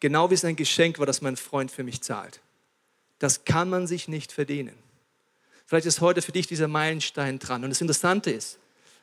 genau 0.00 0.30
wie 0.30 0.34
es 0.34 0.44
ein 0.44 0.56
Geschenk 0.56 0.98
war, 0.98 1.06
das 1.06 1.20
mein 1.20 1.36
Freund 1.36 1.70
für 1.70 1.84
mich 1.84 2.00
zahlt. 2.00 2.40
Das 3.18 3.44
kann 3.44 3.68
man 3.68 3.86
sich 3.86 4.08
nicht 4.08 4.32
verdienen. 4.32 4.76
Vielleicht 5.66 5.86
ist 5.86 6.00
heute 6.00 6.22
für 6.22 6.32
dich 6.32 6.46
dieser 6.46 6.68
Meilenstein 6.68 7.38
dran. 7.38 7.64
Und 7.64 7.70
das 7.70 7.80
Interessante 7.80 8.30
ist, 8.30 8.58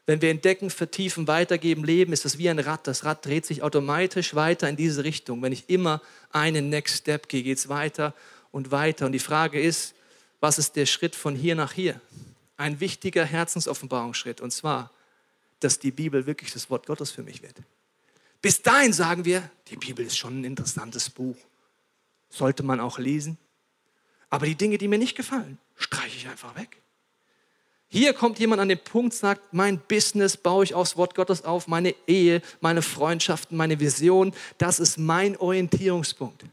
wenn 0.06 0.22
wir 0.22 0.30
entdecken, 0.30 0.70
vertiefen, 0.70 1.28
weitergeben, 1.28 1.84
leben, 1.84 2.14
ist 2.14 2.26
das 2.26 2.38
wie 2.38 2.50
ein 2.50 2.60
Rad. 2.60 2.86
Das 2.86 3.06
Rad 3.06 3.26
dreht 3.26 3.46
sich 3.46 3.64
automatisch 3.64 4.36
weiter 4.36 4.70
in 4.70 4.76
diese 4.76 5.04
Richtung. 5.04 5.42
Wenn 5.42 5.52
ich 5.52 5.70
immer 5.70 6.02
einen 6.32 6.70
Next 6.70 6.98
Step 6.98 7.28
gehe, 7.28 7.42
geht 7.42 7.58
es 7.58 7.70
weiter 7.70 8.14
und 8.52 8.72
weiter. 8.72 9.08
Und 9.08 9.14
die 9.14 9.20
Frage 9.20 9.60
ist, 9.60 9.96
was 10.40 10.60
ist 10.60 10.76
der 10.76 10.86
Schritt 10.86 11.16
von 11.16 11.36
hier 11.36 11.56
nach 11.56 11.74
hier? 11.74 12.00
Ein 12.56 12.80
wichtiger 12.80 13.26
Herzensoffenbarungsschritt. 13.26 14.42
Und 14.42 14.52
zwar, 14.52 14.92
dass 15.60 15.80
die 15.80 15.92
Bibel 15.92 16.28
wirklich 16.28 16.54
das 16.54 16.70
Wort 16.70 16.86
Gottes 16.86 17.10
für 17.10 17.24
mich 17.24 17.42
wird. 17.42 17.56
Bis 18.44 18.62
dahin 18.62 18.94
sagen 18.94 19.26
wir, 19.26 19.50
die 19.70 19.76
Bibel 19.76 20.06
ist 20.06 20.18
schon 20.18 20.42
ein 20.42 20.44
interessantes 20.44 21.10
Buch. 21.10 21.38
Sollte 22.30 22.62
man 22.62 22.80
auch 22.80 23.00
lesen. 23.00 23.40
Aber 24.30 24.46
die 24.46 24.56
Dinge, 24.56 24.78
die 24.78 24.88
mir 24.88 25.00
nicht 25.00 25.16
gefallen, 25.16 25.58
streiche 25.76 26.18
ich 26.18 26.28
einfach 26.28 26.56
weg. 26.56 26.78
Hier 27.88 28.14
kommt 28.14 28.40
jemand 28.40 28.62
an 28.62 28.70
den 28.70 28.80
Punkt, 28.80 29.14
sagt, 29.14 29.54
mein 29.54 29.80
Business 29.80 30.38
baue 30.38 30.64
ich 30.64 30.74
aufs 30.74 30.98
Wort 30.98 31.16
Gottes 31.16 31.46
auf, 31.46 31.68
meine 31.68 31.96
Ehe, 32.08 32.42
meine 32.60 32.82
Freundschaften, 32.82 33.56
meine 33.56 33.80
Vision, 33.80 34.34
das 34.58 34.80
ist 34.80 34.98
mein 34.98 35.38
Orientierungspunkt. 35.38 36.44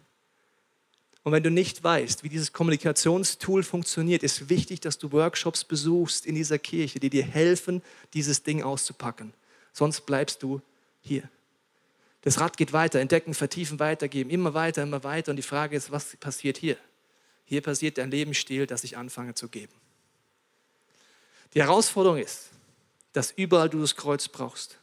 Und 1.24 1.32
wenn 1.32 1.42
du 1.42 1.50
nicht 1.50 1.82
weißt, 1.82 2.24
wie 2.24 2.28
dieses 2.28 2.52
Kommunikationstool 2.52 3.62
funktioniert, 3.62 4.22
ist 4.22 4.48
wichtig, 4.48 4.80
dass 4.80 4.98
du 4.98 5.12
Workshops 5.12 5.64
besuchst 5.64 6.26
in 6.26 6.34
dieser 6.34 6.58
Kirche, 6.58 6.98
die 6.98 7.10
dir 7.10 7.24
helfen, 7.24 7.80
dieses 8.12 8.42
Ding 8.42 8.62
auszupacken. 8.62 9.32
Sonst 9.72 10.04
bleibst 10.04 10.42
du 10.42 10.60
hier. 11.00 11.22
Das 12.22 12.40
Rad 12.40 12.56
geht 12.56 12.72
weiter, 12.72 13.00
entdecken, 13.00 13.34
vertiefen, 13.34 13.78
weitergeben, 13.78 14.30
immer 14.30 14.54
weiter, 14.54 14.82
immer 14.82 15.02
weiter. 15.04 15.30
Und 15.30 15.36
die 15.36 15.42
Frage 15.42 15.76
ist, 15.76 15.90
was 15.90 16.16
passiert 16.16 16.56
hier? 16.56 16.76
Hier 17.44 17.60
passiert 17.60 17.98
ein 17.98 18.10
Lebensstil, 18.10 18.66
dass 18.66 18.84
ich 18.84 18.96
anfange 18.96 19.34
zu 19.34 19.48
geben. 19.48 19.72
Die 21.54 21.60
Herausforderung 21.60 22.18
ist, 22.18 22.50
dass 23.12 23.30
überall 23.32 23.68
du 23.68 23.80
das 23.80 23.96
Kreuz 23.96 24.28
brauchst. 24.28 24.78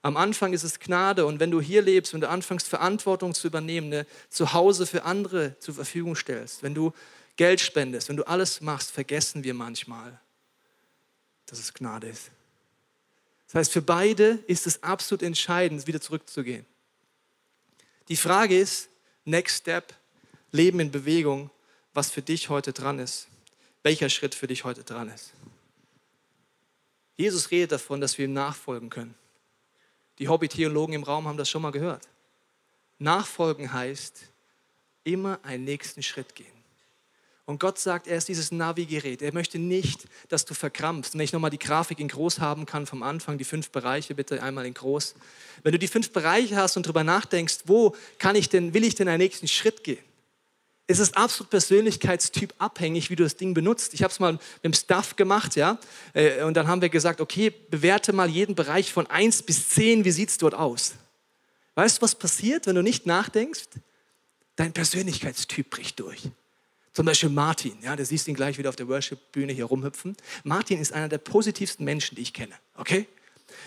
Am 0.00 0.16
Anfang 0.16 0.52
ist 0.52 0.62
es 0.62 0.78
Gnade 0.78 1.26
und 1.26 1.40
wenn 1.40 1.50
du 1.50 1.60
hier 1.60 1.82
lebst, 1.82 2.14
wenn 2.14 2.20
du 2.20 2.28
anfängst, 2.28 2.68
Verantwortung 2.68 3.34
zu 3.34 3.48
übernehmen, 3.48 3.88
ne, 3.88 4.06
zu 4.30 4.52
Hause 4.52 4.86
für 4.86 5.02
andere 5.02 5.58
zur 5.58 5.74
Verfügung 5.74 6.14
stellst, 6.14 6.62
wenn 6.62 6.74
du 6.74 6.92
Geld 7.36 7.60
spendest, 7.60 8.08
wenn 8.08 8.16
du 8.16 8.26
alles 8.26 8.60
machst, 8.60 8.90
vergessen 8.90 9.44
wir 9.44 9.54
manchmal, 9.54 10.18
dass 11.46 11.58
es 11.58 11.74
Gnade 11.74 12.08
ist. 12.08 12.30
Das 13.46 13.56
heißt, 13.56 13.72
für 13.72 13.82
beide 13.82 14.38
ist 14.46 14.66
es 14.66 14.82
absolut 14.82 15.22
entscheidend, 15.22 15.86
wieder 15.86 16.00
zurückzugehen. 16.00 16.64
Die 18.08 18.16
Frage 18.16 18.58
ist, 18.58 18.88
Next 19.24 19.58
Step, 19.58 19.94
Leben 20.52 20.80
in 20.80 20.90
Bewegung, 20.90 21.50
was 21.92 22.10
für 22.10 22.22
dich 22.22 22.48
heute 22.48 22.72
dran 22.72 22.98
ist. 22.98 23.26
Welcher 23.82 24.08
Schritt 24.08 24.34
für 24.34 24.46
dich 24.46 24.64
heute 24.64 24.84
dran 24.84 25.08
ist. 25.08 25.32
Jesus 27.18 27.50
redet 27.50 27.72
davon, 27.72 28.00
dass 28.00 28.16
wir 28.16 28.24
ihm 28.24 28.32
nachfolgen 28.32 28.88
können. 28.88 29.14
Die 30.18 30.28
Hobby-Theologen 30.28 30.94
im 30.94 31.02
Raum 31.02 31.26
haben 31.28 31.36
das 31.36 31.50
schon 31.50 31.62
mal 31.62 31.72
gehört. 31.72 32.08
Nachfolgen 32.98 33.72
heißt, 33.72 34.22
immer 35.04 35.38
einen 35.42 35.64
nächsten 35.64 36.02
Schritt 36.02 36.34
gehen. 36.34 36.46
Und 37.44 37.60
Gott 37.60 37.78
sagt, 37.78 38.06
er 38.06 38.18
ist 38.18 38.28
dieses 38.28 38.52
Navigerät. 38.52 39.22
Er 39.22 39.32
möchte 39.32 39.58
nicht, 39.58 40.06
dass 40.28 40.44
du 40.44 40.54
verkrampfst. 40.54 41.14
wenn 41.14 41.22
ich 41.22 41.32
nochmal 41.32 41.50
die 41.50 41.58
Grafik 41.58 41.98
in 41.98 42.08
groß 42.08 42.40
haben 42.40 42.66
kann 42.66 42.86
vom 42.86 43.02
Anfang, 43.02 43.38
die 43.38 43.44
fünf 43.44 43.70
Bereiche 43.70 44.14
bitte 44.14 44.42
einmal 44.42 44.66
in 44.66 44.74
groß. 44.74 45.14
Wenn 45.62 45.72
du 45.72 45.78
die 45.78 45.88
fünf 45.88 46.12
Bereiche 46.12 46.56
hast 46.56 46.76
und 46.76 46.86
darüber 46.86 47.04
nachdenkst, 47.04 47.60
wo 47.64 47.96
kann 48.18 48.36
ich 48.36 48.48
denn, 48.48 48.74
will 48.74 48.84
ich 48.84 48.94
denn 48.94 49.08
einen 49.08 49.22
nächsten 49.22 49.48
Schritt 49.48 49.82
gehen? 49.82 50.04
Es 50.90 51.00
ist 51.00 51.18
absolut 51.18 51.50
persönlichkeitstyp 51.50 52.54
abhängig, 52.56 53.10
wie 53.10 53.16
du 53.16 53.22
das 53.22 53.36
Ding 53.36 53.52
benutzt. 53.52 53.92
Ich 53.92 54.02
habe 54.02 54.10
es 54.10 54.18
mal 54.20 54.32
mit 54.32 54.64
dem 54.64 54.72
Stuff 54.72 55.16
gemacht, 55.16 55.54
ja, 55.54 55.78
äh, 56.14 56.42
und 56.44 56.54
dann 56.54 56.66
haben 56.66 56.80
wir 56.80 56.88
gesagt, 56.88 57.20
okay, 57.20 57.50
bewerte 57.50 58.14
mal 58.14 58.28
jeden 58.28 58.54
Bereich 58.54 58.90
von 58.90 59.06
1 59.06 59.42
bis 59.42 59.68
10, 59.68 60.06
wie 60.06 60.10
sieht 60.10 60.30
es 60.30 60.38
dort 60.38 60.54
aus? 60.54 60.94
Weißt 61.74 61.98
du, 61.98 62.02
was 62.02 62.14
passiert, 62.14 62.66
wenn 62.66 62.74
du 62.74 62.82
nicht 62.82 63.04
nachdenkst? 63.04 63.68
Dein 64.56 64.72
Persönlichkeitstyp 64.72 65.68
bricht 65.68 66.00
durch. 66.00 66.22
Zum 66.94 67.04
Beispiel 67.04 67.28
Martin, 67.28 67.76
ja, 67.82 67.94
du 67.94 68.04
siehst 68.04 68.26
ihn 68.26 68.34
gleich 68.34 68.56
wieder 68.56 68.70
auf 68.70 68.76
der 68.76 68.88
Worship-Bühne 68.88 69.52
hier 69.52 69.66
rumhüpfen. 69.66 70.16
Martin 70.42 70.80
ist 70.80 70.94
einer 70.94 71.10
der 71.10 71.18
positivsten 71.18 71.84
Menschen, 71.84 72.16
die 72.16 72.22
ich 72.22 72.32
kenne, 72.32 72.54
okay? 72.76 73.06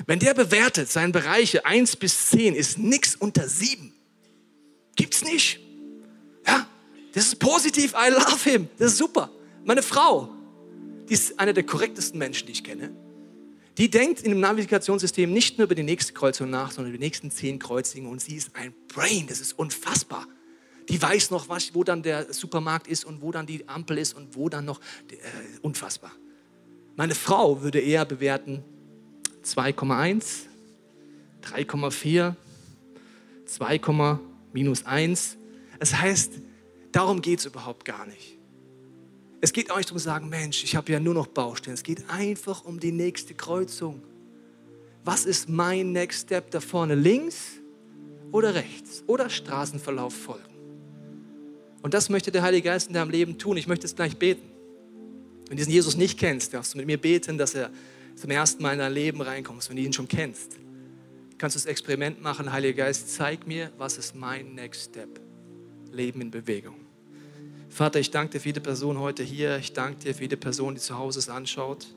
Wenn 0.08 0.18
der 0.18 0.34
bewertet, 0.34 0.90
seine 0.90 1.12
Bereiche 1.12 1.66
1 1.66 1.98
bis 1.98 2.30
10, 2.32 2.56
ist 2.56 2.80
nichts 2.80 3.16
unter 3.16 3.48
7. 3.48 3.94
Gibt's 4.96 5.24
nicht. 5.24 5.60
Das 7.13 7.26
ist 7.26 7.39
positiv, 7.39 7.93
I 7.93 8.10
love 8.12 8.50
him. 8.50 8.69
Das 8.78 8.93
ist 8.93 8.97
super. 8.97 9.30
Meine 9.65 9.82
Frau, 9.82 10.30
die 11.10 11.13
ist 11.13 11.39
eine 11.39 11.54
der 11.54 11.63
korrektesten 11.63 12.17
Menschen, 12.17 12.45
die 12.47 12.54
ich 12.54 12.63
kenne. 12.63 12.91
Die 13.78 13.89
denkt 13.89 14.21
in 14.21 14.32
dem 14.32 14.39
Navigationssystem 14.39 15.32
nicht 15.32 15.58
nur 15.58 15.65
über 15.65 15.76
die 15.76 15.84
nächste 15.84 16.13
Kreuzung 16.13 16.50
nach, 16.50 16.71
sondern 16.71 16.91
über 16.91 16.97
die 16.97 17.04
nächsten 17.04 17.32
zehn 17.32 17.60
Kreuzungen. 17.60 18.10
Und 18.10 18.21
sie 18.21 18.36
ist 18.36 18.56
ein 18.56 18.74
Brain, 18.88 19.28
das 19.28 19.39
ist 19.39 19.58
unfassbar. 19.58 20.28
Die 20.89 21.02
weiß 21.02 21.32
noch, 21.32 21.47
was, 21.47 21.74
wo 21.74 21.84
dann 21.84 22.04
der 22.04 22.34
Supermarkt 22.34 22.88
ist 22.88 23.06
und 23.06 23.21
wo 23.21 23.32
dann 23.32 23.45
die 23.45 23.67
Ampel 23.67 23.97
ist 23.97 24.13
und 24.13 24.36
wo 24.36 24.50
dann 24.50 24.65
noch. 24.65 24.80
Äh, 25.10 25.15
unfassbar. 25.62 26.12
Meine 26.95 27.15
Frau 27.15 27.62
würde 27.62 27.80
eher 27.80 28.04
bewerten 28.06 28.63
2,1, 29.45 30.24
3,4, 31.43 32.36
2, 33.45 34.19
minus 34.54 34.86
1. 34.86 35.38
Das 35.80 35.95
heißt, 35.95 36.34
Darum 36.92 37.22
geht 37.22 37.40
es 37.40 37.46
überhaupt 37.46 37.86
gar 37.86 38.06
nicht. 38.06 38.38
Es 39.40 39.54
geht 39.54 39.72
auch 39.72 39.78
nicht 39.78 39.90
darum 39.90 39.98
zu 39.98 40.04
sagen, 40.04 40.30
Mensch, 40.30 40.64
ich 40.64 40.76
habe 40.76 40.92
ja 40.92 41.00
nur 41.00 41.14
noch 41.14 41.28
Baustellen. 41.28 41.74
Es 41.74 41.84
geht 41.84 42.10
einfach 42.10 42.64
um 42.64 42.80
die 42.80 42.92
nächste 42.92 43.34
Kreuzung. 43.34 44.02
Was 45.04 45.26
ist 45.26 45.50
mein 45.50 45.94
Next 45.94 46.28
Step 46.28 46.52
da 46.52 46.60
vorne? 46.60 46.94
Links 46.94 47.54
oder 48.32 48.54
rechts? 48.54 49.04
Oder 49.08 49.30
Straßenverlauf 49.30 50.14
folgen? 50.14 50.46
Und 51.82 51.96
das 51.96 52.10
möchte 52.10 52.32
der 52.32 52.44
Heilige 52.44 52.70
Geist 52.70 52.90
in 52.90 52.94
deinem 52.94 53.10
Leben 53.10 53.40
tun. 53.40 53.58
Ich 53.58 53.68
möchte 53.68 53.88
es 53.88 53.96
gleich 53.96 54.16
beten. 54.18 54.48
Wenn 55.48 55.58
du 55.58 55.64
diesen 55.64 55.74
Jesus 55.74 55.98
nicht 55.98 56.20
kennst, 56.20 56.54
darfst 56.54 56.76
du 56.76 56.78
mit 56.78 56.86
mir 56.86 57.02
beten, 57.02 57.40
dass 57.40 57.56
er 57.56 57.72
zum 58.16 58.30
ersten 58.30 58.62
Mal 58.62 58.74
in 58.74 58.80
dein 58.80 58.94
Leben 58.94 59.22
reinkommt. 59.22 59.68
Wenn 59.68 59.78
du 59.78 59.82
ihn 59.82 59.92
schon 59.92 60.08
kennst, 60.08 60.58
kannst 61.40 61.56
du 61.56 61.60
das 61.60 61.66
Experiment 61.66 62.22
machen. 62.22 62.52
Heiliger 62.52 62.86
Geist, 62.86 63.10
zeig 63.10 63.48
mir, 63.48 63.72
was 63.80 63.98
ist 63.98 64.16
mein 64.16 64.54
Next 64.54 64.92
Step? 64.92 65.20
Leben 65.92 66.22
in 66.22 66.32
Bewegung. 66.32 66.76
Vater, 67.70 68.00
ich 68.00 68.12
danke 68.12 68.34
dir 68.34 68.40
für 68.40 68.50
jede 68.50 68.62
Person 68.62 69.00
heute 69.00 69.24
hier. 69.24 69.58
Ich 69.58 69.74
danke 69.74 70.00
dir 70.00 70.14
für 70.14 70.24
jede 70.24 70.38
Person, 70.38 70.76
die 70.76 70.82
zu 70.82 70.98
Hause 70.98 71.20
es 71.20 71.30
anschaut. 71.30 71.88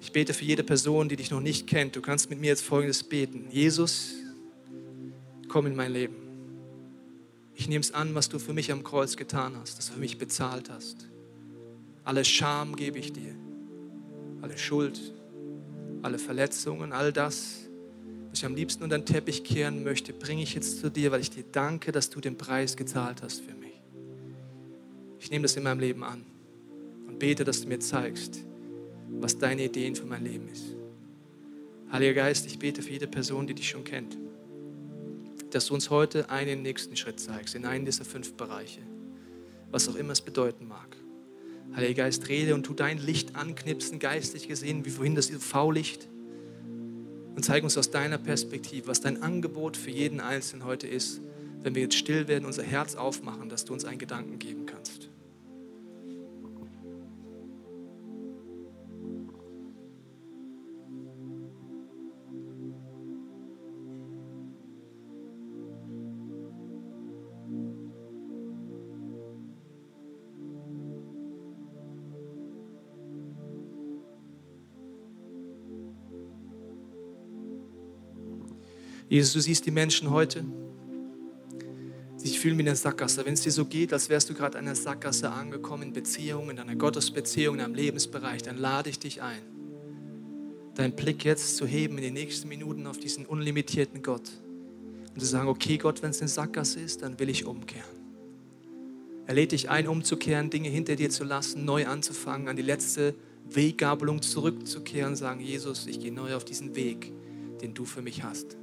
Ich 0.00 0.12
bete 0.12 0.34
für 0.34 0.44
jede 0.44 0.64
Person, 0.64 1.08
die 1.08 1.16
dich 1.16 1.30
noch 1.30 1.40
nicht 1.40 1.66
kennt. 1.66 1.94
Du 1.94 2.00
kannst 2.00 2.30
mit 2.30 2.40
mir 2.40 2.48
jetzt 2.48 2.62
Folgendes 2.62 3.04
beten. 3.04 3.46
Jesus, 3.50 4.14
komm 5.48 5.66
in 5.66 5.76
mein 5.76 5.92
Leben. 5.92 6.16
Ich 7.54 7.68
nehme 7.68 7.82
es 7.82 7.92
an, 7.92 8.14
was 8.14 8.28
du 8.28 8.38
für 8.38 8.54
mich 8.54 8.72
am 8.72 8.82
Kreuz 8.82 9.16
getan 9.16 9.54
hast, 9.60 9.78
dass 9.78 9.86
du 9.88 9.92
für 9.92 10.00
mich 10.00 10.18
bezahlt 10.18 10.70
hast. 10.70 11.06
Alle 12.04 12.24
Scham 12.24 12.74
gebe 12.74 12.98
ich 12.98 13.12
dir. 13.12 13.34
Alle 14.40 14.56
Schuld, 14.56 14.98
alle 16.02 16.18
Verletzungen, 16.18 16.92
all 16.92 17.12
das, 17.12 17.69
was 18.30 18.38
ich 18.38 18.46
am 18.46 18.54
liebsten 18.54 18.84
unter 18.84 18.96
den 18.96 19.06
Teppich 19.06 19.42
kehren 19.42 19.82
möchte, 19.82 20.12
bringe 20.12 20.42
ich 20.42 20.54
jetzt 20.54 20.80
zu 20.80 20.88
dir, 20.88 21.10
weil 21.10 21.20
ich 21.20 21.30
dir 21.30 21.44
danke, 21.50 21.90
dass 21.90 22.10
du 22.10 22.20
den 22.20 22.38
Preis 22.38 22.76
gezahlt 22.76 23.22
hast 23.22 23.40
für 23.40 23.54
mich. 23.54 23.72
Ich 25.18 25.30
nehme 25.30 25.42
das 25.42 25.56
in 25.56 25.64
meinem 25.64 25.80
Leben 25.80 26.04
an 26.04 26.24
und 27.08 27.18
bete, 27.18 27.42
dass 27.42 27.62
du 27.62 27.68
mir 27.68 27.80
zeigst, 27.80 28.44
was 29.08 29.36
deine 29.36 29.64
Ideen 29.64 29.96
für 29.96 30.06
mein 30.06 30.24
Leben 30.24 30.48
ist. 30.48 30.76
Heiliger 31.90 32.14
Geist, 32.14 32.46
ich 32.46 32.58
bete 32.60 32.82
für 32.82 32.92
jede 32.92 33.08
Person, 33.08 33.48
die 33.48 33.54
dich 33.54 33.68
schon 33.68 33.82
kennt, 33.82 34.16
dass 35.50 35.66
du 35.66 35.74
uns 35.74 35.90
heute 35.90 36.30
einen 36.30 36.62
nächsten 36.62 36.96
Schritt 36.96 37.18
zeigst, 37.18 37.56
in 37.56 37.66
einen 37.66 37.84
dieser 37.84 38.04
fünf 38.04 38.34
Bereiche, 38.34 38.80
was 39.72 39.88
auch 39.88 39.96
immer 39.96 40.12
es 40.12 40.20
bedeuten 40.20 40.68
mag. 40.68 40.96
Heiliger 41.74 42.04
Geist, 42.04 42.28
rede 42.28 42.54
und 42.54 42.62
tu 42.62 42.74
dein 42.74 42.98
Licht 42.98 43.34
anknipsen, 43.34 43.98
geistlich 43.98 44.46
gesehen, 44.46 44.84
wie 44.84 44.90
vorhin 44.90 45.16
das 45.16 45.30
UV-Licht 45.30 46.08
und 47.40 47.44
zeig 47.44 47.64
uns 47.64 47.78
aus 47.78 47.90
deiner 47.90 48.18
Perspektive, 48.18 48.88
was 48.88 49.00
dein 49.00 49.22
Angebot 49.22 49.74
für 49.74 49.88
jeden 49.88 50.20
Einzelnen 50.20 50.66
heute 50.66 50.86
ist, 50.86 51.22
wenn 51.62 51.74
wir 51.74 51.80
jetzt 51.80 51.94
still 51.96 52.28
werden, 52.28 52.44
unser 52.44 52.62
Herz 52.62 52.96
aufmachen, 52.96 53.48
dass 53.48 53.64
du 53.64 53.72
uns 53.72 53.86
einen 53.86 53.96
Gedanken 53.96 54.38
geben 54.38 54.66
kannst. 54.66 54.79
Jesus, 79.10 79.32
du 79.32 79.40
siehst 79.40 79.66
die 79.66 79.72
Menschen 79.72 80.08
heute. 80.10 80.44
Sie 82.16 82.36
fühlen 82.36 82.56
wie 82.58 82.60
in 82.60 82.66
der 82.66 82.76
Sackgasse. 82.76 83.26
Wenn 83.26 83.34
es 83.34 83.40
dir 83.40 83.50
so 83.50 83.64
geht, 83.64 83.92
als 83.92 84.08
wärst 84.08 84.30
du 84.30 84.34
gerade 84.34 84.56
in 84.56 84.66
einer 84.66 84.76
Sackgasse 84.76 85.32
angekommen, 85.32 85.82
in 85.82 85.92
Beziehungen, 85.92 86.50
in 86.50 86.58
einer 86.60 86.76
Gottesbeziehung, 86.76 87.56
in 87.56 87.60
einem 87.60 87.74
Lebensbereich, 87.74 88.42
dann 88.42 88.56
lade 88.56 88.88
ich 88.88 89.00
dich 89.00 89.20
ein, 89.20 89.42
deinen 90.76 90.94
Blick 90.94 91.24
jetzt 91.24 91.56
zu 91.56 91.66
heben 91.66 91.98
in 91.98 92.04
den 92.04 92.14
nächsten 92.14 92.48
Minuten 92.48 92.86
auf 92.86 92.98
diesen 92.98 93.26
unlimitierten 93.26 94.00
Gott 94.00 94.30
und 95.12 95.18
zu 95.18 95.26
sagen, 95.26 95.48
okay 95.48 95.76
Gott, 95.76 96.02
wenn 96.02 96.10
es 96.10 96.20
eine 96.20 96.28
Sackgasse 96.28 96.78
ist, 96.78 97.02
dann 97.02 97.18
will 97.18 97.30
ich 97.30 97.46
umkehren. 97.46 97.90
Er 99.26 99.34
lädt 99.34 99.50
dich 99.50 99.70
ein, 99.70 99.88
umzukehren, 99.88 100.50
Dinge 100.50 100.68
hinter 100.68 100.94
dir 100.94 101.10
zu 101.10 101.24
lassen, 101.24 101.64
neu 101.64 101.88
anzufangen, 101.88 102.46
an 102.46 102.54
die 102.54 102.62
letzte 102.62 103.16
Weggabelung 103.48 104.22
zurückzukehren, 104.22 105.16
sagen, 105.16 105.40
Jesus, 105.40 105.88
ich 105.88 105.98
gehe 105.98 106.12
neu 106.12 106.36
auf 106.36 106.44
diesen 106.44 106.76
Weg, 106.76 107.12
den 107.60 107.74
du 107.74 107.84
für 107.84 108.02
mich 108.02 108.22
hast. 108.22 108.56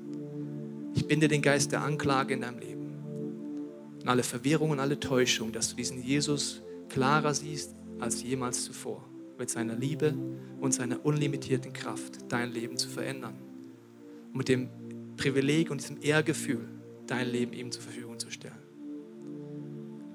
Binde 1.07 1.27
den 1.27 1.41
Geist 1.41 1.71
der 1.71 1.81
Anklage 1.81 2.33
in 2.33 2.41
deinem 2.41 2.59
Leben. 2.59 2.87
Und 4.01 4.07
alle 4.07 4.23
Verwirrung 4.23 4.71
und 4.71 4.79
alle 4.79 4.99
Täuschung, 4.99 5.51
dass 5.51 5.69
du 5.69 5.75
diesen 5.75 6.01
Jesus 6.01 6.61
klarer 6.89 7.33
siehst 7.33 7.75
als 7.99 8.23
jemals 8.23 8.63
zuvor, 8.63 9.03
mit 9.37 9.49
seiner 9.49 9.75
Liebe 9.75 10.13
und 10.59 10.73
seiner 10.73 11.05
unlimitierten 11.05 11.73
Kraft 11.73 12.19
dein 12.29 12.51
Leben 12.51 12.77
zu 12.77 12.89
verändern. 12.89 13.35
Und 14.31 14.37
mit 14.37 14.49
dem 14.49 14.69
Privileg 15.17 15.71
und 15.71 15.81
diesem 15.81 16.01
Ehrgefühl 16.01 16.67
dein 17.07 17.27
Leben 17.27 17.53
ihm 17.53 17.71
zur 17.71 17.81
Verfügung 17.81 18.19
zu 18.19 18.29
stellen. 18.29 18.53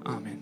Amen. 0.05 0.42